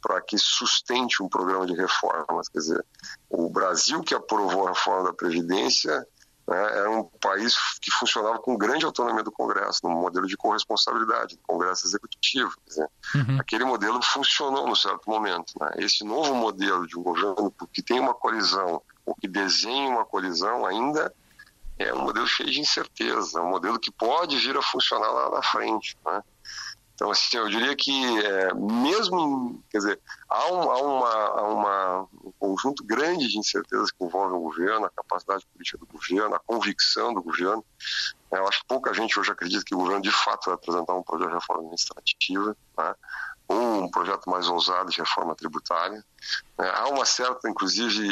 para 0.00 0.20
que 0.20 0.36
sustente 0.36 1.22
um 1.22 1.28
programa 1.28 1.64
de 1.66 1.74
reformas. 1.74 2.48
Quer 2.48 2.58
dizer, 2.58 2.84
o 3.30 3.48
Brasil 3.48 4.02
que 4.02 4.12
aprovou 4.12 4.66
a 4.66 4.70
reforma 4.70 5.04
da 5.04 5.12
Previdência 5.12 6.04
né, 6.46 6.78
era 6.78 6.90
um 6.90 7.04
país 7.04 7.54
que 7.80 7.90
funcionava 7.90 8.38
com 8.38 8.56
grande 8.56 8.84
autonomia 8.84 9.22
do 9.22 9.30
Congresso, 9.30 9.80
num 9.84 9.92
modelo 9.92 10.26
de 10.26 10.36
corresponsabilidade 10.36 11.36
do 11.36 11.42
Congresso 11.42 11.86
Executivo. 11.86 12.52
Uhum. 13.14 13.38
Aquele 13.40 13.64
modelo 13.64 14.02
funcionou 14.02 14.66
no 14.66 14.76
certo 14.76 15.08
momento. 15.08 15.52
Né? 15.60 15.70
Esse 15.76 16.04
novo 16.04 16.34
modelo 16.34 16.86
de 16.86 16.98
um 16.98 17.02
governo 17.02 17.54
que 17.72 17.82
tem 17.82 18.00
uma 18.00 18.14
colisão, 18.14 18.82
ou 19.06 19.14
que 19.14 19.28
desenha 19.28 19.88
uma 19.88 20.04
colisão, 20.04 20.66
ainda 20.66 21.12
é 21.78 21.92
um 21.94 22.02
modelo 22.02 22.26
cheio 22.26 22.50
de 22.50 22.60
incerteza, 22.60 23.40
um 23.40 23.50
modelo 23.50 23.78
que 23.78 23.90
pode 23.90 24.36
vir 24.36 24.56
a 24.56 24.62
funcionar 24.62 25.10
lá 25.10 25.30
na 25.30 25.42
frente. 25.42 25.96
Né? 26.04 26.22
Então, 26.94 27.10
assim, 27.10 27.36
eu 27.36 27.48
diria 27.48 27.74
que 27.74 27.90
é, 28.24 28.54
mesmo, 28.54 29.62
quer 29.70 29.78
dizer, 29.78 30.00
há, 30.28 30.52
um, 30.52 30.70
há, 30.70 30.82
uma, 30.82 31.08
há 31.08 31.48
uma, 31.48 32.08
um 32.22 32.32
conjunto 32.38 32.84
grande 32.84 33.28
de 33.28 33.38
incertezas 33.38 33.90
que 33.90 34.04
envolvem 34.04 34.38
o 34.38 34.42
governo, 34.42 34.86
a 34.86 34.90
capacidade 34.90 35.46
política 35.46 35.78
do 35.78 35.86
governo, 35.86 36.34
a 36.34 36.40
convicção 36.40 37.14
do 37.14 37.22
governo. 37.22 37.64
É, 38.30 38.38
eu 38.38 38.46
acho 38.46 38.60
que 38.60 38.66
pouca 38.66 38.92
gente 38.92 39.18
hoje 39.18 39.32
acredita 39.32 39.64
que 39.64 39.74
o 39.74 39.78
governo 39.78 40.02
de 40.02 40.12
fato 40.12 40.46
vai 40.46 40.54
apresentar 40.54 40.94
um 40.94 41.02
projeto 41.02 41.28
de 41.28 41.34
reforma 41.34 41.62
administrativa, 41.62 42.56
né? 42.78 42.94
ou 43.48 43.82
um 43.82 43.90
projeto 43.90 44.30
mais 44.30 44.48
ousado 44.48 44.90
de 44.90 44.98
reforma 44.98 45.34
tributária. 45.34 46.04
É, 46.58 46.68
há 46.68 46.88
uma 46.88 47.04
certa, 47.04 47.48
inclusive, 47.48 48.06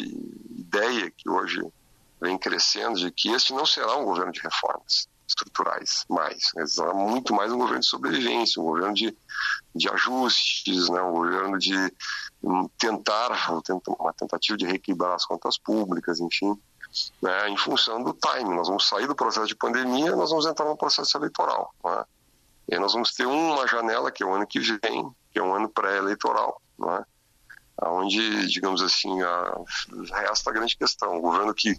ideia 0.50 1.10
que 1.10 1.28
hoje 1.28 1.60
vem 2.20 2.36
crescendo 2.36 2.98
de 2.98 3.10
que 3.10 3.30
este 3.30 3.52
não 3.52 3.64
será 3.64 3.96
um 3.96 4.04
governo 4.04 4.32
de 4.32 4.40
reformas 4.40 5.08
estruturais 5.30 6.04
mais. 6.08 6.50
Será 6.66 6.92
muito 6.92 7.34
mais 7.34 7.52
um 7.52 7.58
governo 7.58 7.80
de 7.80 7.86
sobrevivência, 7.86 8.60
um 8.60 8.64
governo 8.64 8.94
de, 8.94 9.16
de 9.74 9.88
ajustes, 9.88 10.88
né? 10.88 11.00
um 11.02 11.12
governo 11.12 11.58
de 11.58 11.74
tentar, 12.78 13.30
uma 13.98 14.12
tentativa 14.12 14.56
de 14.56 14.66
reequilibrar 14.66 15.14
as 15.14 15.24
contas 15.24 15.56
públicas, 15.56 16.20
enfim, 16.20 16.58
né? 17.22 17.48
em 17.48 17.56
função 17.56 18.02
do 18.02 18.12
timing. 18.12 18.54
Nós 18.54 18.68
vamos 18.68 18.86
sair 18.86 19.06
do 19.06 19.14
processo 19.14 19.46
de 19.46 19.56
pandemia, 19.56 20.14
nós 20.16 20.30
vamos 20.30 20.46
entrar 20.46 20.66
no 20.66 20.76
processo 20.76 21.16
eleitoral. 21.16 21.74
Né? 21.84 22.04
E 22.68 22.78
nós 22.78 22.92
vamos 22.92 23.12
ter 23.14 23.26
uma 23.26 23.66
janela, 23.66 24.10
que 24.10 24.22
é 24.22 24.26
o 24.26 24.34
ano 24.34 24.46
que 24.46 24.60
vem, 24.60 25.10
que 25.32 25.38
é 25.38 25.42
um 25.42 25.54
ano 25.54 25.68
pré-eleitoral, 25.68 26.60
né? 26.78 27.04
Onde, 27.82 28.46
digamos 28.48 28.82
assim, 28.82 29.22
a, 29.22 29.60
resta 30.12 30.50
a 30.50 30.52
grande 30.52 30.76
questão. 30.76 31.18
O 31.18 31.20
governo 31.20 31.54
que, 31.54 31.74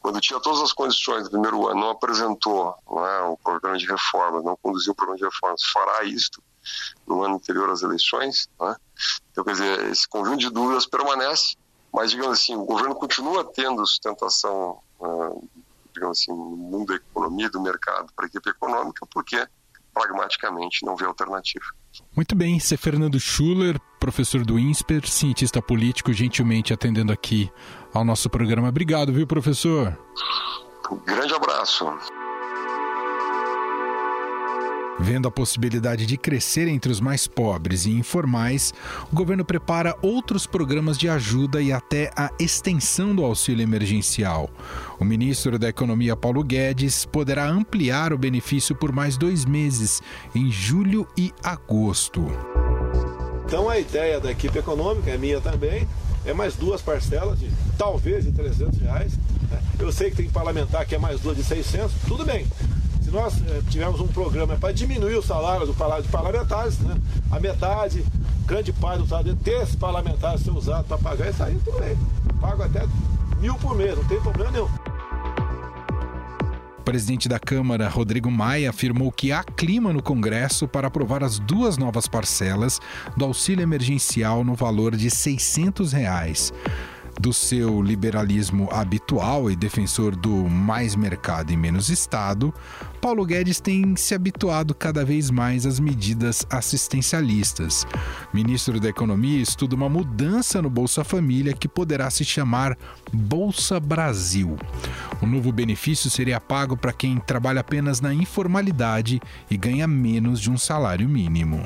quando 0.00 0.20
tinha 0.20 0.40
todas 0.40 0.60
as 0.60 0.72
condições 0.72 1.24
do 1.24 1.30
primeiro 1.30 1.68
ano, 1.68 1.80
não 1.80 1.90
apresentou 1.90 2.74
não 2.88 3.06
é, 3.06 3.22
o 3.22 3.36
programa 3.36 3.78
de 3.78 3.86
reformas, 3.86 4.44
não 4.44 4.56
conduziu 4.56 4.92
o 4.92 4.96
programa 4.96 5.18
de 5.18 5.24
reformas, 5.24 5.62
fará 5.72 6.04
isto 6.04 6.42
no 7.06 7.22
ano 7.22 7.36
anterior 7.36 7.70
às 7.70 7.82
eleições. 7.82 8.48
É? 8.62 8.76
Então, 9.30 9.44
quer 9.44 9.52
dizer, 9.52 9.90
esse 9.90 10.08
conjunto 10.08 10.38
de 10.38 10.50
dúvidas 10.50 10.86
permanece, 10.86 11.56
mas, 11.92 12.10
digamos 12.10 12.38
assim, 12.38 12.54
o 12.54 12.64
governo 12.64 12.94
continua 12.94 13.44
tendo 13.44 13.86
sustentação, 13.86 14.80
uh, 15.00 15.48
digamos 15.92 16.18
assim, 16.18 16.30
no 16.30 16.56
mundo 16.56 16.86
da 16.86 16.94
economia, 16.94 17.50
do 17.50 17.60
mercado, 17.60 18.10
para 18.16 18.24
a 18.24 18.28
equipe 18.28 18.48
econômica, 18.48 19.06
porque 19.10 19.46
pragmaticamente 19.92 20.86
não 20.86 20.96
vê 20.96 21.04
alternativa. 21.04 21.66
Muito 22.16 22.34
bem, 22.34 22.56
esse 22.56 22.74
é 22.74 22.76
Fernando 22.78 23.20
Schuller, 23.20 23.78
professor 24.02 24.44
do 24.44 24.58
INSPER, 24.58 25.08
cientista 25.08 25.62
político, 25.62 26.12
gentilmente 26.12 26.72
atendendo 26.72 27.12
aqui 27.12 27.48
ao 27.94 28.04
nosso 28.04 28.28
programa. 28.28 28.68
Obrigado, 28.68 29.12
viu, 29.12 29.28
professor? 29.28 29.96
Um 30.90 30.96
grande 30.96 31.32
abraço. 31.32 31.86
Vendo 34.98 35.28
a 35.28 35.30
possibilidade 35.30 36.04
de 36.04 36.16
crescer 36.16 36.66
entre 36.66 36.90
os 36.90 37.00
mais 37.00 37.28
pobres 37.28 37.86
e 37.86 37.92
informais, 37.92 38.74
o 39.10 39.14
governo 39.14 39.44
prepara 39.44 39.96
outros 40.02 40.48
programas 40.48 40.98
de 40.98 41.08
ajuda 41.08 41.62
e 41.62 41.72
até 41.72 42.10
a 42.16 42.28
extensão 42.40 43.14
do 43.14 43.24
auxílio 43.24 43.62
emergencial. 43.62 44.50
O 44.98 45.04
ministro 45.04 45.60
da 45.60 45.68
Economia, 45.68 46.16
Paulo 46.16 46.42
Guedes, 46.42 47.04
poderá 47.04 47.48
ampliar 47.48 48.12
o 48.12 48.18
benefício 48.18 48.74
por 48.74 48.90
mais 48.90 49.16
dois 49.16 49.44
meses, 49.44 50.02
em 50.34 50.50
julho 50.50 51.06
e 51.16 51.32
agosto. 51.44 52.26
Então, 53.52 53.68
a 53.68 53.78
ideia 53.78 54.18
da 54.18 54.30
equipe 54.30 54.58
econômica, 54.58 55.10
é 55.10 55.18
minha 55.18 55.38
também, 55.38 55.86
é 56.24 56.32
mais 56.32 56.56
duas 56.56 56.80
parcelas 56.80 57.38
de 57.38 57.50
talvez 57.76 58.24
de 58.24 58.32
300 58.32 58.80
reais. 58.80 59.12
Né? 59.50 59.62
Eu 59.78 59.92
sei 59.92 60.08
que 60.08 60.16
tem 60.16 60.30
parlamentar 60.30 60.86
que 60.86 60.94
é 60.94 60.98
mais 60.98 61.20
duas 61.20 61.36
de 61.36 61.44
600, 61.44 61.92
tudo 62.08 62.24
bem 62.24 62.46
nós 63.12 63.34
é, 63.46 63.60
tivemos 63.68 64.00
um 64.00 64.08
programa 64.08 64.56
para 64.56 64.72
diminuir 64.72 65.16
o 65.16 65.22
salário 65.22 65.66
do, 65.66 65.74
dos 65.74 66.06
parlamentares, 66.06 66.78
né? 66.78 66.96
a 67.30 67.38
metade, 67.38 68.02
grande 68.46 68.72
parte 68.72 69.02
do 69.02 69.06
salário 69.06 69.36
ter 69.36 69.66
parlamentares 69.76 70.40
ser 70.40 70.50
usado 70.50 70.86
para 70.86 70.96
pagar 70.96 71.28
isso 71.28 71.42
aí, 71.42 71.60
tudo 71.62 71.78
bem. 71.78 71.94
Pago 72.40 72.62
até 72.62 72.86
mil 73.38 73.54
por 73.56 73.76
mês, 73.76 73.94
não 73.94 74.04
tem 74.04 74.18
problema 74.18 74.50
nenhum. 74.50 74.68
Presidente 76.92 77.26
da 77.26 77.38
Câmara, 77.38 77.88
Rodrigo 77.88 78.30
Maia, 78.30 78.68
afirmou 78.68 79.10
que 79.10 79.32
há 79.32 79.42
clima 79.42 79.94
no 79.94 80.02
Congresso 80.02 80.68
para 80.68 80.88
aprovar 80.88 81.24
as 81.24 81.38
duas 81.38 81.78
novas 81.78 82.06
parcelas 82.06 82.78
do 83.16 83.24
auxílio 83.24 83.62
emergencial 83.62 84.44
no 84.44 84.54
valor 84.54 84.94
de 84.94 85.08
600 85.08 85.90
reais 85.94 86.52
do 87.22 87.32
seu 87.32 87.80
liberalismo 87.80 88.68
habitual 88.72 89.48
e 89.48 89.54
defensor 89.54 90.16
do 90.16 90.48
mais 90.48 90.96
mercado 90.96 91.52
e 91.52 91.56
menos 91.56 91.88
Estado, 91.88 92.52
Paulo 93.00 93.24
Guedes 93.24 93.60
tem 93.60 93.94
se 93.94 94.12
habituado 94.12 94.74
cada 94.74 95.04
vez 95.04 95.30
mais 95.30 95.64
às 95.64 95.78
medidas 95.78 96.44
assistencialistas. 96.50 97.86
Ministro 98.34 98.80
da 98.80 98.88
Economia 98.88 99.40
estuda 99.40 99.76
uma 99.76 99.88
mudança 99.88 100.60
no 100.60 100.68
Bolsa 100.68 101.04
Família 101.04 101.52
que 101.52 101.68
poderá 101.68 102.10
se 102.10 102.24
chamar 102.24 102.76
Bolsa 103.12 103.78
Brasil. 103.78 104.56
O 105.22 105.26
novo 105.26 105.52
benefício 105.52 106.10
seria 106.10 106.40
pago 106.40 106.76
para 106.76 106.92
quem 106.92 107.20
trabalha 107.20 107.60
apenas 107.60 108.00
na 108.00 108.12
informalidade 108.12 109.22
e 109.48 109.56
ganha 109.56 109.86
menos 109.86 110.40
de 110.40 110.50
um 110.50 110.58
salário 110.58 111.08
mínimo. 111.08 111.60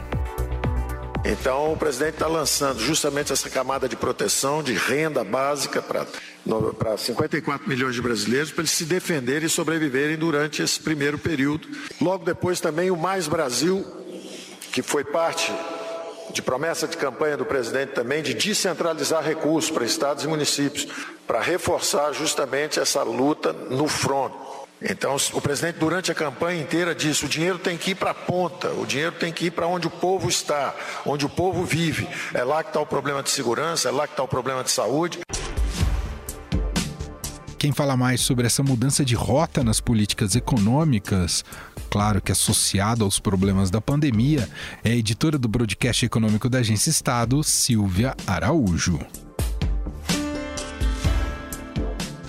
Então, 1.29 1.73
o 1.73 1.77
presidente 1.77 2.15
está 2.15 2.29
lançando 2.29 2.79
justamente 2.79 3.33
essa 3.33 3.51
camada 3.51 3.89
de 3.89 3.97
proteção, 3.97 4.63
de 4.63 4.75
renda 4.75 5.25
básica 5.25 5.83
para 5.83 6.97
54 6.97 7.69
milhões 7.69 7.97
de 7.97 8.01
brasileiros, 8.01 8.53
para 8.53 8.61
eles 8.61 8.71
se 8.71 8.85
defenderem 8.85 9.47
e 9.47 9.51
sobreviverem 9.51 10.17
durante 10.17 10.63
esse 10.63 10.79
primeiro 10.79 11.19
período. 11.19 11.67
Logo 12.01 12.25
depois, 12.25 12.61
também 12.61 12.93
o 12.93 12.97
Mais 12.97 13.27
Brasil, 13.27 13.85
que 14.71 14.83
foi 14.83 15.03
parte 15.03 15.53
de 16.33 16.41
promessa 16.43 16.87
de 16.87 16.97
campanha 16.97 17.37
do 17.37 17.45
presidente 17.45 17.91
também, 17.91 18.23
de 18.23 18.33
descentralizar 18.33 19.25
recursos 19.25 19.71
para 19.71 19.85
estados 19.85 20.23
e 20.23 20.29
municípios, 20.29 20.87
para 21.27 21.41
reforçar 21.41 22.13
justamente 22.13 22.79
essa 22.79 23.03
luta 23.03 23.53
no 23.53 23.89
front. 23.89 24.33
Então, 24.83 25.17
o 25.33 25.41
presidente, 25.41 25.79
durante 25.79 26.13
a 26.13 26.15
campanha 26.15 26.61
inteira, 26.61 26.95
disse: 26.95 27.25
o 27.25 27.29
dinheiro 27.29 27.59
tem 27.59 27.79
que 27.79 27.93
ir 27.93 27.95
para 27.95 28.11
a 28.11 28.15
ponta, 28.15 28.69
o 28.73 28.85
dinheiro 28.85 29.13
tem 29.13 29.33
que 29.33 29.47
ir 29.47 29.51
para 29.51 29.67
onde 29.67 29.87
o 29.87 29.91
povo 29.91 30.29
está, 30.29 30.75
onde 31.05 31.25
o 31.25 31.29
povo 31.29 31.65
vive. 31.65 32.07
É 32.35 32.45
lá 32.45 32.63
que 32.63 32.71
está 32.71 32.81
o 32.81 32.87
problema 32.87 33.23
de 33.23 33.31
segurança, 33.31 33.89
é 33.89 33.93
lá 33.93 34.07
que 34.07 34.13
está 34.13 34.23
o 34.23 34.29
problema 34.29 34.63
de 34.63 34.71
saúde. 34.71 35.21
Quem 37.59 37.73
fala 37.73 37.97
mais 37.97 38.21
sobre 38.21 38.47
essa 38.47 38.63
mudança 38.63 39.03
de 39.03 39.15
rota 39.15 39.65
nas 39.65 39.81
políticas 39.81 40.37
econômicas, 40.37 41.43
claro 41.89 42.21
que 42.21 42.31
associado 42.31 43.03
aos 43.03 43.19
problemas 43.19 43.71
da 43.71 43.81
pandemia, 43.81 44.47
é 44.85 44.91
a 44.91 44.95
editora 44.95 45.39
do 45.39 45.49
broadcast 45.49 46.05
econômico 46.05 46.51
da 46.51 46.59
Agência 46.59 46.91
Estado, 46.91 47.43
Silvia 47.43 48.15
Araújo. 48.27 49.01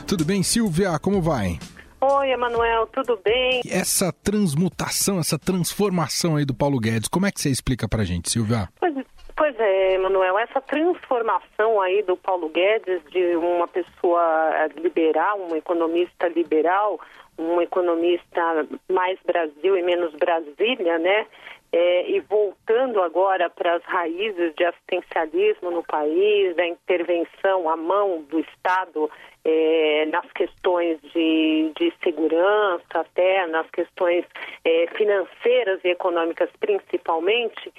Tudo 0.07 0.23
bem, 0.23 0.41
Silvia? 0.41 0.97
Como 0.97 1.21
vai? 1.21 1.59
Oi, 1.99 2.29
Emanuel, 2.29 2.85
tudo 2.87 3.19
bem? 3.23 3.61
Essa 3.67 4.13
transmutação, 4.13 5.19
essa 5.19 5.37
transformação 5.39 6.35
aí 6.35 6.45
do 6.45 6.53
Paulo 6.53 6.79
Guedes, 6.79 7.09
como 7.09 7.25
é 7.25 7.31
que 7.31 7.41
você 7.41 7.49
explica 7.49 7.87
pra 7.87 8.03
gente, 8.03 8.29
Silvia? 8.29 8.69
Pois, 8.79 8.93
pois 9.35 9.59
é, 9.59 9.95
Emanuel, 9.95 10.37
essa 10.37 10.61
transformação 10.61 11.81
aí 11.81 12.03
do 12.03 12.15
Paulo 12.15 12.49
Guedes 12.49 13.01
de 13.11 13.35
uma 13.37 13.67
pessoa 13.67 14.67
liberal, 14.75 15.39
um 15.39 15.55
economista 15.55 16.27
liberal, 16.27 16.99
um 17.35 17.59
economista 17.61 18.67
mais 18.91 19.17
Brasil 19.25 19.75
e 19.75 19.81
menos 19.81 20.13
Brasília, 20.13 20.99
né? 20.99 21.25
É, 21.69 22.09
e 22.09 22.21
voltando 22.21 23.01
agora 23.01 23.49
para 23.49 23.75
as 23.75 23.83
raízes 23.83 24.55
de 24.55 24.63
assistencialismo 24.63 25.69
no 25.69 25.83
país, 25.83 26.55
da 26.55 26.65
intervenção 26.65 27.69
à 27.69 27.75
mão 27.75 28.21
do 28.21 28.39
Estado 28.39 29.11
é, 29.43 30.05
nas 30.05 30.31
questões 30.31 30.97
de, 31.13 31.71
de, 31.77 31.93
segurança, 32.03 32.85
até 32.93 33.45
nas 33.47 33.69
questões 33.69 34.25
é, 34.63 34.87
financeiras 34.95 35.81
e 35.83 35.89
econômicas 35.89 36.49
principalmente, 36.59 37.73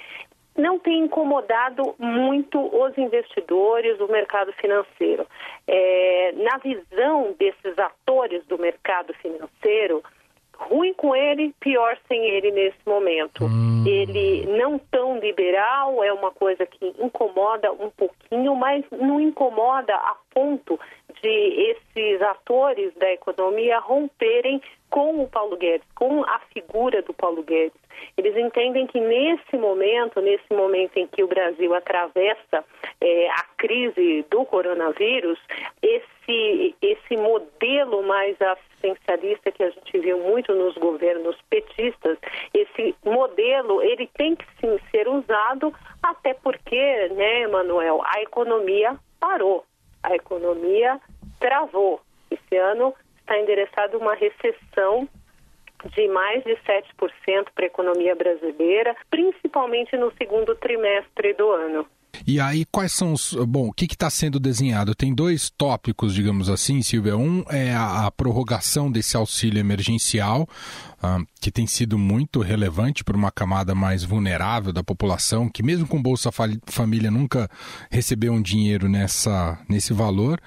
não 0.55 0.77
tem 0.77 1.05
incomodado 1.05 1.95
muito 1.97 2.59
os 2.59 2.97
investidores, 2.97 3.99
o 3.99 4.07
mercado 4.07 4.51
financeiro. 4.53 5.25
É, 5.67 6.33
na 6.33 6.57
visão 6.57 7.35
desses 7.39 7.77
atores 7.77 8.45
do 8.45 8.57
mercado 8.57 9.13
financeiro, 9.15 10.03
ruim 10.59 10.93
com 10.93 11.15
ele, 11.15 11.53
pior 11.59 11.97
sem 12.07 12.25
ele 12.25 12.51
nesse 12.51 12.77
momento. 12.85 13.45
Hum. 13.45 13.83
Ele 13.85 14.45
não 14.57 14.77
tão 14.77 15.17
liberal, 15.19 16.03
é 16.03 16.11
uma 16.11 16.31
coisa 16.31 16.65
que 16.65 16.93
incomoda 16.99 17.71
um 17.71 17.89
pouquinho, 17.89 18.55
mas 18.55 18.83
não 18.91 19.19
incomoda 19.19 19.95
a 19.95 20.15
ponto 20.33 20.79
de 21.21 21.75
esses 21.97 22.21
atores 22.21 22.93
da 22.95 23.11
economia 23.11 23.79
romperem 23.79 24.61
com 24.89 25.21
o 25.21 25.27
Paulo 25.27 25.55
Guedes, 25.55 25.87
com 25.95 26.23
a 26.23 26.39
figura 26.53 27.01
do 27.01 27.13
Paulo 27.13 27.43
Guedes. 27.43 27.79
Eles 28.17 28.35
entendem 28.35 28.87
que 28.87 28.99
nesse 28.99 29.57
momento, 29.57 30.21
nesse 30.21 30.51
momento 30.53 30.97
em 30.97 31.07
que 31.07 31.23
o 31.23 31.27
Brasil 31.27 31.73
atravessa 31.73 32.65
é, 33.01 33.29
a 33.29 33.43
crise 33.57 34.25
do 34.29 34.45
coronavírus, 34.45 35.39
esse, 35.81 36.05
esse 36.81 37.17
modelo 37.17 38.03
mais 38.03 38.35
assistencialista 38.41 39.51
que 39.51 39.63
a 39.63 39.69
gente 39.69 39.99
viu 39.99 40.19
muito 40.19 40.53
nos 40.53 40.75
governos 40.75 41.35
petistas, 41.49 42.17
esse 42.53 42.95
modelo 43.03 43.81
ele 43.81 44.07
tem 44.15 44.35
que 44.35 44.45
sim 44.59 44.79
ser 44.91 45.07
usado, 45.07 45.73
até 46.01 46.33
porque, 46.33 47.09
né, 47.09 47.47
Manuel, 47.47 48.01
a 48.05 48.21
economia 48.21 48.97
parou, 49.19 49.65
a 50.03 50.15
economia 50.15 50.99
travou. 51.39 52.01
Esse 52.31 52.57
ano 52.57 52.93
está 53.19 53.39
endereçado 53.39 53.97
uma 53.97 54.13
recessão 54.13 55.07
de 55.95 56.07
mais 56.09 56.43
de 56.43 56.55
7% 56.57 57.47
para 57.55 57.65
a 57.65 57.67
economia 57.67 58.15
brasileira, 58.15 58.95
principalmente 59.09 59.95
no 59.95 60.11
segundo 60.17 60.55
trimestre 60.55 61.33
do 61.33 61.51
ano. 61.51 61.85
E 62.25 62.39
aí, 62.39 62.65
quais 62.65 62.91
são 62.91 63.13
os. 63.13 63.33
Bom, 63.47 63.67
o 63.67 63.73
que 63.73 63.85
está 63.85 64.09
sendo 64.09 64.39
desenhado? 64.39 64.93
Tem 64.93 65.13
dois 65.13 65.49
tópicos, 65.49 66.13
digamos 66.13 66.49
assim, 66.49 66.81
Silvia. 66.81 67.17
Um 67.17 67.43
é 67.49 67.73
a, 67.73 68.05
a 68.05 68.11
prorrogação 68.11 68.91
desse 68.91 69.15
auxílio 69.15 69.59
emergencial, 69.59 70.47
uh, 71.03 71.25
que 71.41 71.51
tem 71.51 71.67
sido 71.67 71.97
muito 71.97 72.39
relevante 72.41 73.03
para 73.03 73.17
uma 73.17 73.31
camada 73.31 73.73
mais 73.73 74.03
vulnerável 74.03 74.71
da 74.71 74.83
população, 74.83 75.49
que 75.49 75.63
mesmo 75.63 75.87
com 75.87 76.01
Bolsa 76.01 76.29
Família 76.67 77.11
nunca 77.11 77.49
recebeu 77.91 78.33
um 78.33 78.41
dinheiro 78.41 78.87
nessa, 78.87 79.59
nesse 79.69 79.93
valor. 79.93 80.39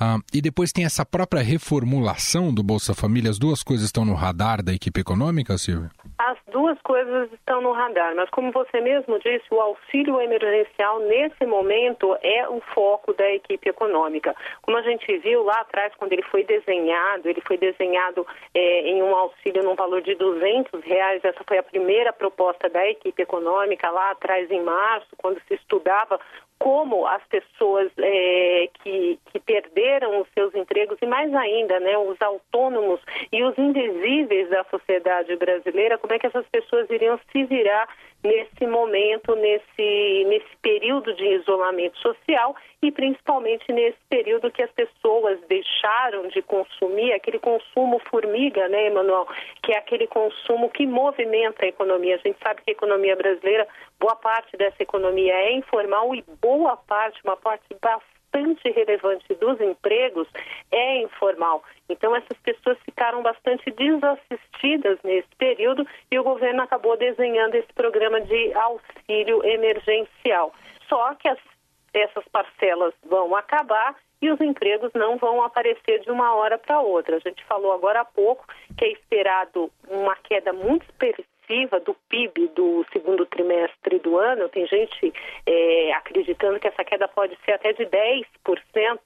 Uh, 0.00 0.22
e 0.32 0.40
depois 0.40 0.72
tem 0.72 0.84
essa 0.84 1.04
própria 1.04 1.42
reformulação 1.42 2.52
do 2.52 2.62
Bolsa 2.62 2.94
Família. 2.94 3.30
As 3.30 3.38
duas 3.38 3.62
coisas 3.62 3.86
estão 3.86 4.04
no 4.04 4.14
radar 4.14 4.62
da 4.62 4.72
equipe 4.72 5.00
econômica, 5.00 5.56
Silvia? 5.58 5.90
As 6.18 6.38
duas 6.52 6.78
coisas 6.82 7.32
estão 7.32 7.62
no 7.62 7.72
radar, 7.72 8.14
mas 8.14 8.28
como 8.30 8.52
você 8.52 8.80
mesmo 8.80 9.18
disse, 9.20 9.44
o 9.50 9.60
auxílio 9.60 10.20
emergencial 10.20 11.00
nesse 11.00 11.46
momento 11.46 12.16
é 12.22 12.48
o 12.48 12.60
foco 12.74 13.14
da 13.14 13.28
equipe 13.32 13.68
econômica. 13.68 14.34
Como 14.62 14.76
a 14.76 14.82
gente 14.82 15.16
viu 15.18 15.42
lá 15.44 15.60
atrás, 15.60 15.92
quando 15.96 16.12
ele 16.12 16.22
foi 16.22 16.44
desenhado, 16.44 17.28
ele 17.28 17.40
foi 17.40 17.56
desenhado 17.56 18.26
é, 18.54 18.90
em 18.90 19.02
um 19.02 19.14
auxílio 19.14 19.62
num 19.62 19.74
valor 19.74 19.99
de 20.00 20.14
200 20.14 20.82
reais. 20.82 21.24
Essa 21.24 21.42
foi 21.46 21.58
a 21.58 21.62
primeira 21.62 22.12
proposta 22.12 22.68
da 22.68 22.86
equipe 22.88 23.22
econômica 23.22 23.90
lá 23.90 24.10
atrás 24.10 24.50
em 24.50 24.62
março, 24.62 25.08
quando 25.16 25.40
se 25.46 25.54
estudava 25.54 26.20
como 26.60 27.06
as 27.06 27.22
pessoas 27.24 27.90
é, 27.98 28.68
que, 28.82 29.18
que 29.32 29.40
perderam 29.40 30.20
os 30.20 30.28
seus 30.34 30.54
empregos 30.54 30.98
e 31.00 31.06
mais 31.06 31.34
ainda, 31.34 31.80
né, 31.80 31.96
os 31.96 32.20
autônomos 32.20 33.00
e 33.32 33.42
os 33.42 33.56
invisíveis 33.56 34.50
da 34.50 34.62
sociedade 34.64 35.34
brasileira, 35.36 35.96
como 35.96 36.12
é 36.12 36.18
que 36.18 36.26
essas 36.26 36.46
pessoas 36.48 36.88
iriam 36.90 37.18
se 37.32 37.44
virar 37.44 37.88
nesse 38.22 38.66
momento, 38.66 39.34
nesse, 39.34 40.24
nesse 40.28 40.56
período 40.60 41.14
de 41.14 41.24
isolamento 41.36 41.98
social 41.98 42.54
e 42.82 42.92
principalmente 42.92 43.72
nesse 43.72 43.98
período 44.10 44.50
que 44.50 44.62
as 44.62 44.70
pessoas 44.72 45.38
deixaram 45.48 46.28
de 46.28 46.42
consumir, 46.42 47.14
aquele 47.14 47.38
consumo 47.38 47.98
formiga, 48.10 48.68
né, 48.68 48.88
Emanuel, 48.88 49.26
que 49.62 49.72
é 49.72 49.78
aquele 49.78 50.06
consumo 50.06 50.68
que 50.68 50.86
movimenta 50.86 51.64
a 51.64 51.68
economia. 51.68 52.16
A 52.16 52.18
gente 52.18 52.38
sabe 52.42 52.60
que 52.62 52.70
a 52.70 52.72
economia 52.72 53.16
brasileira, 53.16 53.66
boa 54.00 54.16
parte 54.16 54.56
dessa 54.56 54.82
economia 54.82 55.34
é 55.34 55.52
informal 55.52 56.14
e 56.14 56.24
boa 56.40 56.76
parte, 56.76 57.20
uma 57.22 57.36
parte 57.36 57.66
bastante 57.80 58.70
relevante 58.70 59.34
dos 59.34 59.60
empregos 59.60 60.26
é 60.72 61.02
informal. 61.02 61.62
Então, 61.88 62.16
essas 62.16 62.38
pessoas 62.38 62.78
ficaram 62.84 63.22
bastante 63.22 63.70
desassistidas 63.70 64.98
nesse 65.04 65.28
período 65.36 65.86
e 66.10 66.18
o 66.18 66.24
governo 66.24 66.62
acabou 66.62 66.96
desenhando 66.96 67.54
esse 67.56 67.72
programa 67.74 68.20
de 68.22 68.52
auxílio 68.54 69.44
emergencial. 69.44 70.52
Só 70.88 71.14
que 71.14 71.28
as, 71.28 71.38
essas 71.92 72.24
parcelas 72.28 72.94
vão 73.04 73.36
acabar 73.36 73.94
e 74.22 74.30
os 74.30 74.40
empregos 74.40 74.92
não 74.94 75.16
vão 75.16 75.42
aparecer 75.42 76.00
de 76.00 76.10
uma 76.10 76.34
hora 76.34 76.58
para 76.58 76.80
outra. 76.80 77.16
A 77.16 77.20
gente 77.20 77.44
falou 77.44 77.72
agora 77.72 78.00
há 78.00 78.04
pouco 78.04 78.46
que 78.76 78.84
é 78.84 78.92
esperado 78.92 79.70
uma 79.88 80.14
queda 80.16 80.52
muito 80.52 80.86
do 81.84 81.94
PIB 82.08 82.48
do 82.54 82.86
segundo 82.92 83.26
trimestre 83.26 83.98
do 83.98 84.16
ano. 84.18 84.48
Tem 84.48 84.66
gente 84.66 85.12
é, 85.46 85.92
acreditando 85.94 86.60
que 86.60 86.68
essa 86.68 86.84
queda 86.84 87.08
pode 87.08 87.36
ser 87.44 87.52
até 87.52 87.72
de 87.72 87.84
10%. 87.84 88.98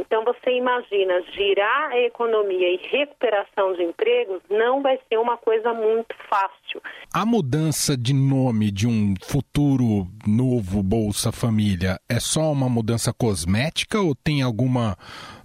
Então, 0.00 0.24
você 0.24 0.50
imagina, 0.50 1.22
girar 1.32 1.90
a 1.90 1.98
economia 2.00 2.68
e 2.68 2.80
recuperação 2.90 3.72
de 3.74 3.82
empregos 3.82 4.40
não 4.50 4.82
vai 4.82 4.98
ser 5.08 5.18
uma 5.18 5.36
coisa 5.36 5.72
muito 5.72 6.14
fácil. 6.28 6.82
A 7.14 7.24
mudança 7.24 7.96
de 7.96 8.12
nome 8.12 8.70
de 8.70 8.86
um 8.86 9.14
futuro 9.22 10.06
novo 10.26 10.82
Bolsa 10.82 11.32
Família 11.32 11.98
é 12.08 12.20
só 12.20 12.52
uma 12.52 12.68
mudança 12.68 13.12
cosmética 13.12 14.00
ou 14.00 14.14
tem 14.14 14.42
alguma 14.42 14.96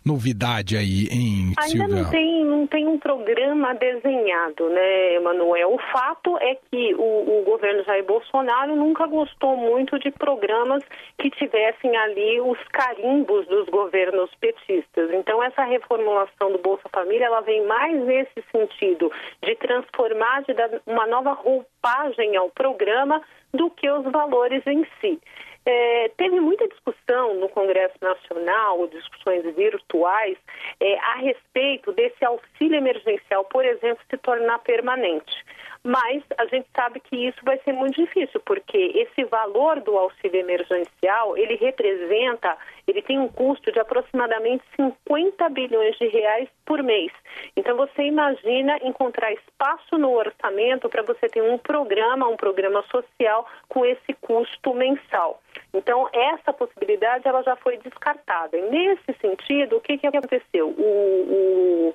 novidade 0.05 0.75
aí 0.75 1.07
em 1.09 1.53
Ainda 1.57 1.87
não 1.87 2.09
tem, 2.09 2.45
não 2.45 2.67
tem 2.67 2.87
um 2.87 2.99
programa 2.99 3.73
desenhado, 3.73 4.69
né, 4.69 5.15
Emanuel? 5.15 5.73
O 5.73 5.79
fato 5.91 6.37
é 6.39 6.55
que 6.55 6.93
o, 6.95 7.39
o 7.39 7.43
governo 7.45 7.83
Jair 7.83 8.05
Bolsonaro 8.05 8.75
nunca 8.75 9.07
gostou 9.07 9.55
muito 9.55 9.97
de 9.99 10.11
programas 10.11 10.83
que 11.17 11.29
tivessem 11.31 11.95
ali 11.95 12.41
os 12.41 12.57
carimbos 12.71 13.47
dos 13.47 13.67
governos 13.69 14.29
petistas. 14.43 15.09
Então, 15.13 15.41
essa 15.41 15.63
reformulação 15.63 16.51
do 16.51 16.57
Bolsa 16.57 16.89
Família, 16.93 17.27
ela 17.27 17.39
vem 17.39 17.65
mais 17.65 17.97
nesse 18.03 18.43
sentido 18.51 19.09
de 19.41 19.55
transformar, 19.55 20.43
de 20.43 20.53
dar 20.53 20.69
uma 20.85 21.07
nova 21.07 21.31
roupagem 21.31 22.35
ao 22.35 22.49
programa 22.49 23.21
do 23.53 23.69
que 23.69 23.89
os 23.89 24.03
valores 24.11 24.61
em 24.67 24.85
si. 24.99 25.17
É, 25.65 26.11
teve 26.17 26.41
muita 26.41 26.67
discussão 26.67 27.35
no 27.35 27.47
Congresso 27.47 27.95
Nacional, 28.01 28.85
discussões 28.87 29.43
virtuais, 29.55 30.37
é, 30.77 30.97
a 30.99 31.15
respeito 31.15 31.93
desse 31.93 32.25
auxílio 32.25 32.75
emergencial, 32.75 33.45
por 33.45 33.63
exemplo, 33.63 34.03
se 34.09 34.17
tornar 34.17 34.59
permanente. 34.59 35.33
Mas 35.81 36.21
a 36.37 36.45
gente 36.47 36.67
sabe 36.75 36.99
que 36.99 37.27
isso 37.27 37.39
vai 37.43 37.57
ser 37.59 37.71
muito 37.71 37.95
difícil, 37.95 38.41
porque 38.45 38.77
esse 38.77 39.23
valor 39.25 39.79
do 39.79 39.97
auxílio 39.97 40.39
emergencial, 40.39 41.37
ele 41.37 41.55
representa, 41.55 42.57
ele 42.87 43.01
tem 43.01 43.19
um 43.19 43.27
custo 43.27 43.71
de 43.71 43.79
aproximadamente 43.79 44.63
50 44.75 45.49
bilhões 45.49 45.97
de 45.97 46.07
reais 46.07 46.49
por 46.65 46.81
mês. 46.83 47.11
Então 47.55 47.75
você 47.75 48.03
imagina 48.03 48.77
encontrar 48.83 49.31
espaço 49.31 49.97
no 49.97 50.11
orçamento 50.11 50.89
para 50.89 51.03
você 51.03 51.27
ter 51.27 51.41
um 51.41 51.57
programa, 51.57 52.27
um 52.27 52.37
programa 52.37 52.83
social 52.91 53.47
com 53.67 53.85
esse 53.85 54.13
custo 54.21 54.73
mensal. 54.73 55.41
Então 55.73 56.09
essa 56.13 56.53
possibilidade 56.53 57.27
ela 57.27 57.41
já 57.43 57.55
foi 57.55 57.77
descartada. 57.77 58.57
E 58.57 58.69
nesse 58.69 59.13
sentido, 59.19 59.77
o 59.77 59.81
que, 59.81 59.97
que 59.97 60.07
aconteceu? 60.07 60.67
o, 60.67 61.91
o 61.91 61.93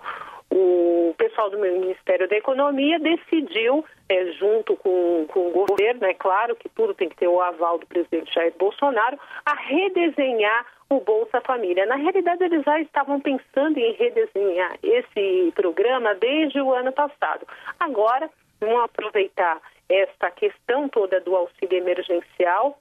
o 0.51 1.15
pessoal 1.19 1.51
do 1.51 1.59
Ministério 1.59 2.29
da 2.29 2.37
Economia 2.37 2.99
decidiu, 2.99 3.85
é, 4.09 4.33
junto 4.33 4.77
com, 4.77 5.27
com 5.29 5.49
o 5.49 5.67
governo, 5.67 6.07
é 6.07 6.15
claro 6.15 6.57
que 6.57 6.69
tudo 6.71 6.95
tem 6.95 7.09
que 7.09 7.17
ter 7.17 7.29
o 7.29 7.41
aval 7.41 7.79
do 7.79 7.87
presidente 7.87 8.33
Jair 8.35 8.55
Bolsonaro, 8.59 9.19
a 9.45 9.55
redesenhar 9.55 10.67
o 10.91 11.01
Bolsa 11.01 11.41
Família. 11.43 11.87
Na 11.87 11.97
realidade, 11.97 12.45
eles 12.45 12.65
já 12.65 12.81
estavam 12.81 13.21
pensando 13.21 13.79
em 13.79 13.93
redesenhar 13.93 14.79
esse 14.83 15.53
programa 15.55 16.15
desde 16.15 16.61
o 16.61 16.73
ano 16.73 16.93
passado. 16.93 17.47
Agora, 17.79 18.31
vão 18.61 18.81
aproveitar 18.81 19.61
esta 19.89 20.31
questão 20.31 20.89
toda 20.89 21.21
do 21.21 21.37
auxílio 21.37 21.79
emergencial 21.79 22.79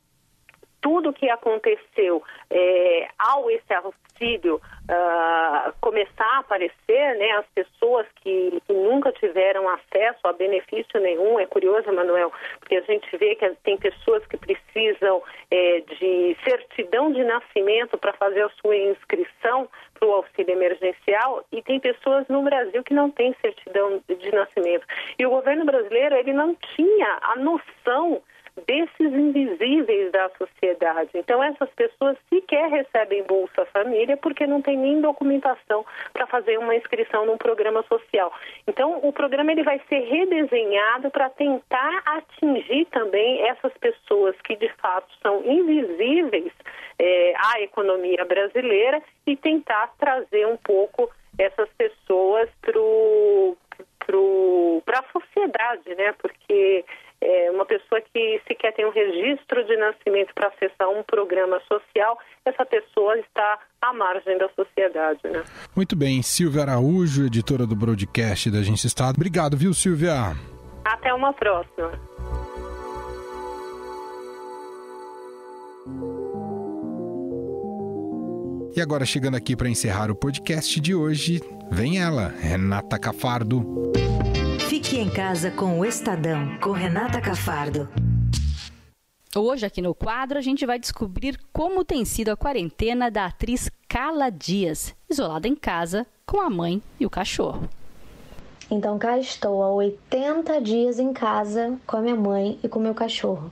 tudo 0.82 1.12
que 1.12 1.30
aconteceu 1.30 2.24
é, 2.50 3.08
ao 3.17 3.50
esse 3.50 3.74
auxílio 4.17 4.56
uh, 4.56 5.73
começar 5.80 6.25
a 6.36 6.39
aparecer, 6.39 7.17
né, 7.17 7.32
as 7.32 7.45
pessoas 7.53 8.06
que, 8.15 8.62
que, 8.65 8.73
nunca 8.73 9.12
tiveram 9.12 9.69
acesso 9.69 10.19
a 10.25 10.34
benefício 10.34 10.99
nenhum, 10.99 11.39
é 11.39 11.45
curioso, 11.45 11.91
Manuel, 11.93 12.32
porque 12.60 12.75
a 12.75 12.82
gente 12.82 13.15
vê 13.17 13.36
que 13.36 13.49
tem 13.63 13.77
pessoas 13.77 14.25
que 14.27 14.38
precisam 14.38 15.21
é, 15.51 15.82
de 15.82 16.38
certidão 16.43 17.12
de 17.12 17.23
nascimento 17.23 17.97
para 17.97 18.13
fazer 18.13 18.43
a 18.43 18.49
sua 18.62 18.75
inscrição 18.75 19.69
para 19.93 20.08
o 20.08 20.13
auxílio 20.13 20.53
emergencial 20.53 21.43
e 21.51 21.62
tem 21.62 21.80
pessoas 21.80 22.27
no 22.27 22.43
Brasil 22.43 22.84
que 22.84 22.93
não 22.93 23.10
têm 23.12 23.36
certidão 23.41 24.01
de 24.08 24.32
nascimento. 24.32 24.86
E 25.17 25.25
o 25.25 25.30
governo 25.30 25.65
brasileiro, 25.65 26.15
ele 26.15 26.34
não 26.34 26.56
tinha 26.75 27.19
a 27.21 27.36
noção 27.36 28.21
desses 28.65 29.13
invisíveis 29.13 30.12
da 30.12 30.30
sociedade. 30.38 31.12
Então, 31.13 31.43
essas 31.43 31.69
pessoas 31.71 32.17
sequer 32.58 32.70
recebem 32.70 33.24
Bolsa 33.24 33.65
Família 33.65 34.17
porque 34.17 34.48
não 34.48 34.62
tem 34.62 34.78
nem 34.78 35.00
documentação 35.00 35.86
para 36.12 36.26
fazer 36.26 36.58
uma 36.58 36.76
inscrição 36.76 37.26
num 37.26 37.38
programa 37.38 37.84
social. 37.84 38.34
Então, 38.67 39.00
o 39.04 39.13
programa 39.13 39.52
ele 39.52 39.63
vai 39.63 39.80
ser 39.88 40.00
redesenhado 40.00 41.12
para 41.12 41.30
tentar 41.30 42.02
atingir 42.06 42.86
também 42.86 43.48
essas 43.48 43.74
pessoas 43.74 44.36
que 44.43 44.56
de 44.56 44.70
fato 44.74 45.08
são 45.22 45.43
invisíveis 45.46 46.52
é, 47.00 47.34
à 47.38 47.62
economia 47.62 48.26
brasileira 48.26 49.02
e 49.26 49.36
tentar 49.36 49.93
trazer 50.00 50.48
um 50.48 50.58
pouco 50.58 51.10
essas 51.38 51.70
pessoas 51.78 52.50
para 54.86 55.00
a 55.00 55.12
sociedade, 55.12 55.96
né? 55.96 56.13
Porque 56.17 56.86
é, 57.21 57.51
uma 57.51 57.65
pessoa 57.65 58.01
que 58.01 58.41
sequer 58.47 58.73
tem 58.73 58.86
um 58.86 58.91
registro 58.91 59.63
de 59.65 59.75
nascimento 59.77 60.34
para 60.34 60.49
acessar 60.49 60.89
um 60.89 61.03
programa 61.03 61.60
social, 61.67 62.17
essa 62.45 62.65
pessoa 62.65 63.17
está 63.17 63.60
à 63.82 63.93
margem 63.93 64.38
da 64.38 64.49
sociedade. 64.49 65.19
Né? 65.23 65.43
Muito 65.75 65.95
bem, 65.95 66.21
Silvia 66.21 66.63
Araújo, 66.63 67.25
editora 67.25 67.65
do 67.65 67.75
broadcast 67.75 68.51
da 68.51 68.60
Agência 68.60 68.88
Estado. 68.88 69.15
Obrigado, 69.15 69.58
viu, 69.58 69.73
Silvia? 69.73 70.36
Até 70.86 71.13
uma 71.13 71.34
próxima. 71.34 71.91
E 78.75 78.82
agora, 78.82 79.06
chegando 79.06 79.36
aqui 79.36 79.56
para 79.56 79.67
encerrar 79.67 80.12
o 80.12 80.15
podcast 80.15 80.80
de 80.80 80.93
hoje, 80.93 81.41
vem 81.71 81.99
ela, 81.99 82.27
Renata 82.39 82.99
Cafardo. 82.99 83.65
Fique 84.88 85.02
em 85.02 85.10
casa 85.10 85.52
com 85.52 85.80
o 85.80 85.86
Estadão, 85.86 86.58
com 86.62 86.71
Renata 86.71 87.19
Cafardo. 87.19 87.89
Hoje, 89.36 89.65
aqui 89.65 89.82
no 89.82 89.93
quadro, 89.93 90.38
a 90.38 90.41
gente 90.41 90.65
vai 90.65 90.80
descobrir 90.80 91.38
como 91.52 91.84
tem 91.84 92.06
sido 92.06 92.30
a 92.30 92.38
quarentena 92.38 93.12
da 93.12 93.26
atriz 93.26 93.69
Carla 93.86 94.30
Dias, 94.30 94.95
isolada 95.10 95.45
em 95.45 95.56
casa 95.58 96.08
com 96.26 96.39
a 96.39 96.50
mãe 96.50 96.82
e 96.97 97.06
o 97.06 97.10
cachorro. 97.10 97.67
Então, 98.71 98.97
cá 98.97 99.19
estou 99.19 99.62
há 99.62 99.69
80 99.73 100.62
dias 100.62 101.00
em 101.00 101.12
casa 101.12 101.78
com 101.86 101.97
a 101.97 102.02
minha 102.02 102.15
mãe 102.15 102.58
e 102.63 102.69
com 102.69 102.80
o 102.80 102.82
meu 102.82 102.95
cachorro. 102.95 103.52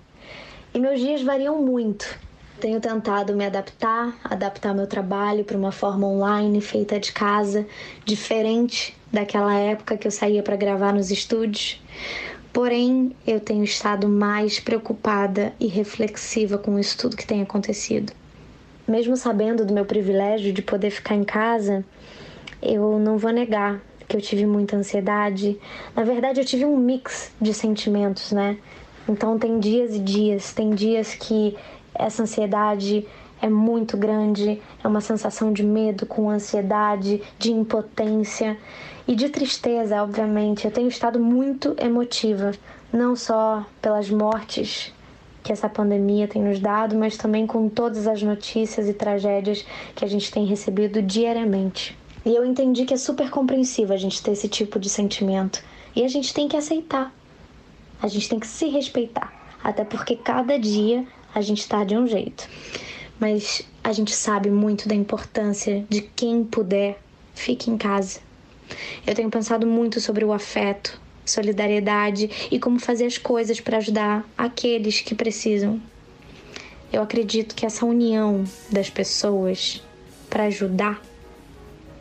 E 0.73 0.79
meus 0.79 1.01
dias 1.01 1.21
variam 1.21 1.61
muito. 1.61 2.17
Tenho 2.59 2.79
tentado 2.79 3.35
me 3.35 3.45
adaptar, 3.45 4.17
adaptar 4.23 4.73
meu 4.73 4.87
trabalho 4.87 5.43
para 5.43 5.57
uma 5.57 5.73
forma 5.73 6.07
online 6.07 6.61
feita 6.61 6.99
de 6.99 7.11
casa, 7.11 7.67
diferente 8.05 8.95
daquela 9.11 9.53
época 9.53 9.97
que 9.97 10.07
eu 10.07 10.11
saía 10.11 10.41
para 10.41 10.55
gravar 10.55 10.93
nos 10.93 11.11
estúdios. 11.11 11.81
Porém, 12.53 13.13
eu 13.27 13.41
tenho 13.41 13.65
estado 13.65 14.07
mais 14.07 14.61
preocupada 14.61 15.53
e 15.59 15.67
reflexiva 15.67 16.57
com 16.57 16.79
isso 16.79 16.97
tudo 16.97 17.17
que 17.17 17.27
tem 17.27 17.41
acontecido. 17.41 18.13
Mesmo 18.87 19.17
sabendo 19.17 19.65
do 19.65 19.73
meu 19.73 19.83
privilégio 19.83 20.53
de 20.53 20.61
poder 20.61 20.91
ficar 20.91 21.15
em 21.15 21.25
casa, 21.25 21.83
eu 22.61 22.97
não 22.97 23.17
vou 23.17 23.31
negar 23.31 23.81
que 24.07 24.15
eu 24.15 24.21
tive 24.21 24.45
muita 24.45 24.77
ansiedade. 24.77 25.59
Na 25.93 26.03
verdade, 26.03 26.39
eu 26.39 26.45
tive 26.45 26.63
um 26.63 26.77
mix 26.77 27.33
de 27.41 27.53
sentimentos, 27.53 28.31
né? 28.31 28.57
Então, 29.09 29.37
tem 29.37 29.59
dias 29.59 29.93
e 29.93 29.99
dias. 29.99 30.53
Tem 30.53 30.69
dias 30.69 31.13
que 31.13 31.55
essa 31.97 32.23
ansiedade 32.23 33.05
é 33.41 33.49
muito 33.49 33.97
grande, 33.97 34.61
é 34.83 34.87
uma 34.87 35.01
sensação 35.01 35.51
de 35.51 35.63
medo 35.63 36.05
com 36.05 36.29
ansiedade, 36.29 37.21
de 37.37 37.51
impotência 37.51 38.57
e 39.07 39.15
de 39.15 39.29
tristeza, 39.29 40.01
obviamente. 40.01 40.65
Eu 40.65 40.71
tenho 40.71 40.87
estado 40.87 41.19
muito 41.19 41.75
emotiva, 41.79 42.51
não 42.91 43.15
só 43.15 43.65
pelas 43.81 44.09
mortes 44.09 44.93
que 45.43 45.51
essa 45.51 45.69
pandemia 45.69 46.27
tem 46.27 46.41
nos 46.41 46.59
dado, 46.59 46.95
mas 46.95 47.17
também 47.17 47.45
com 47.45 47.69
todas 47.69 48.07
as 48.07 48.23
notícias 48.23 48.89
e 48.89 48.93
tragédias 48.93 49.63
que 49.95 50.03
a 50.03 50.07
gente 50.07 50.31
tem 50.31 50.43
recebido 50.45 51.03
diariamente. 51.03 51.95
E 52.25 52.35
eu 52.35 52.43
entendi 52.43 52.83
que 52.83 52.95
é 52.95 52.97
super 52.97 53.29
compreensível 53.29 53.93
a 53.93 53.99
gente 53.99 54.23
ter 54.23 54.31
esse 54.31 54.49
tipo 54.49 54.79
de 54.79 54.89
sentimento 54.89 55.63
e 55.95 56.03
a 56.03 56.07
gente 56.07 56.33
tem 56.33 56.47
que 56.47 56.57
aceitar. 56.57 57.13
A 58.01 58.07
gente 58.07 58.27
tem 58.27 58.39
que 58.39 58.47
se 58.47 58.67
respeitar, 58.69 59.31
até 59.63 59.83
porque 59.83 60.15
cada 60.15 60.57
dia 60.57 61.05
a 61.35 61.41
gente 61.41 61.59
está 61.59 61.83
de 61.83 61.95
um 61.95 62.07
jeito. 62.07 62.49
Mas 63.19 63.61
a 63.83 63.91
gente 63.91 64.15
sabe 64.15 64.49
muito 64.49 64.87
da 64.87 64.95
importância 64.95 65.85
de 65.89 66.01
quem 66.01 66.43
puder 66.43 66.97
fique 67.33 67.69
em 67.69 67.77
casa. 67.77 68.19
Eu 69.05 69.13
tenho 69.13 69.29
pensado 69.29 69.67
muito 69.67 69.99
sobre 69.99 70.23
o 70.23 70.33
afeto, 70.33 70.99
solidariedade 71.25 72.47
e 72.49 72.57
como 72.57 72.79
fazer 72.79 73.05
as 73.05 73.17
coisas 73.17 73.59
para 73.59 73.77
ajudar 73.77 74.25
aqueles 74.37 75.01
que 75.01 75.13
precisam. 75.13 75.79
Eu 76.91 77.01
acredito 77.01 77.53
que 77.53 77.65
essa 77.65 77.85
união 77.85 78.45
das 78.71 78.89
pessoas 78.89 79.83
para 80.29 80.45
ajudar 80.45 81.01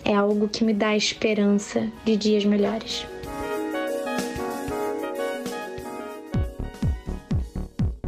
é 0.04 0.14
algo 0.14 0.48
que 0.48 0.64
me 0.64 0.72
dá 0.72 0.96
esperança 0.96 1.90
de 2.04 2.16
dias 2.16 2.44
melhores. 2.44 3.06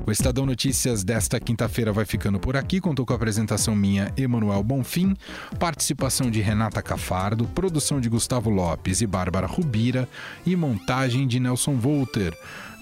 O 0.07 0.12
Estadão 0.12 0.47
Notícias 0.47 1.03
desta 1.03 1.40
quinta-feira 1.40 1.92
vai 1.92 2.05
ficando 2.05 2.38
por 2.38 2.57
aqui. 2.57 2.81
Contou 2.81 3.05
com 3.05 3.12
a 3.12 3.16
apresentação 3.16 3.75
minha, 3.75 4.12
Emanuel 4.16 4.62
Bonfim, 4.62 5.16
participação 5.59 6.31
de 6.31 6.40
Renata 6.40 6.81
Cafardo, 6.81 7.45
produção 7.49 8.01
de 8.01 8.09
Gustavo 8.09 8.49
Lopes 8.49 9.01
e 9.01 9.07
Bárbara 9.07 9.49
Rubira 9.49 10.09
e 10.47 10.55
montagem 10.55 11.27
de 11.27 11.40
Nelson 11.40 11.75
Volter. 11.75 12.33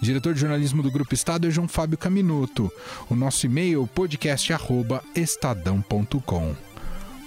Diretor 0.03 0.35
de 0.35 0.41
jornalismo 0.41 0.83
do 0.83 0.91
Grupo 0.91 1.15
Estado 1.15 1.47
é 1.47 1.51
João 1.51 1.67
Fábio 1.67 1.97
Caminuto. 1.97 2.71
O 3.09 3.17
nosso 3.17 3.47
e-mail 3.47 3.89
podcast@estadão.com. 3.95 6.55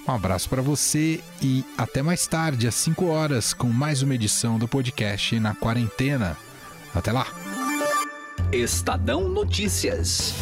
Um 0.08 0.12
abraço 0.12 0.48
para 0.48 0.62
você 0.62 1.20
e 1.42 1.66
até 1.76 2.04
mais 2.04 2.28
tarde 2.28 2.68
às 2.68 2.76
5 2.76 3.08
horas 3.08 3.52
com 3.52 3.68
mais 3.68 4.04
uma 4.04 4.14
edição 4.14 4.60
do 4.60 4.68
podcast 4.68 5.40
na 5.40 5.56
quarentena. 5.56 6.38
Até 6.94 7.12
lá. 7.12 7.26
Estadão 8.52 9.28
Notícias. 9.28 10.34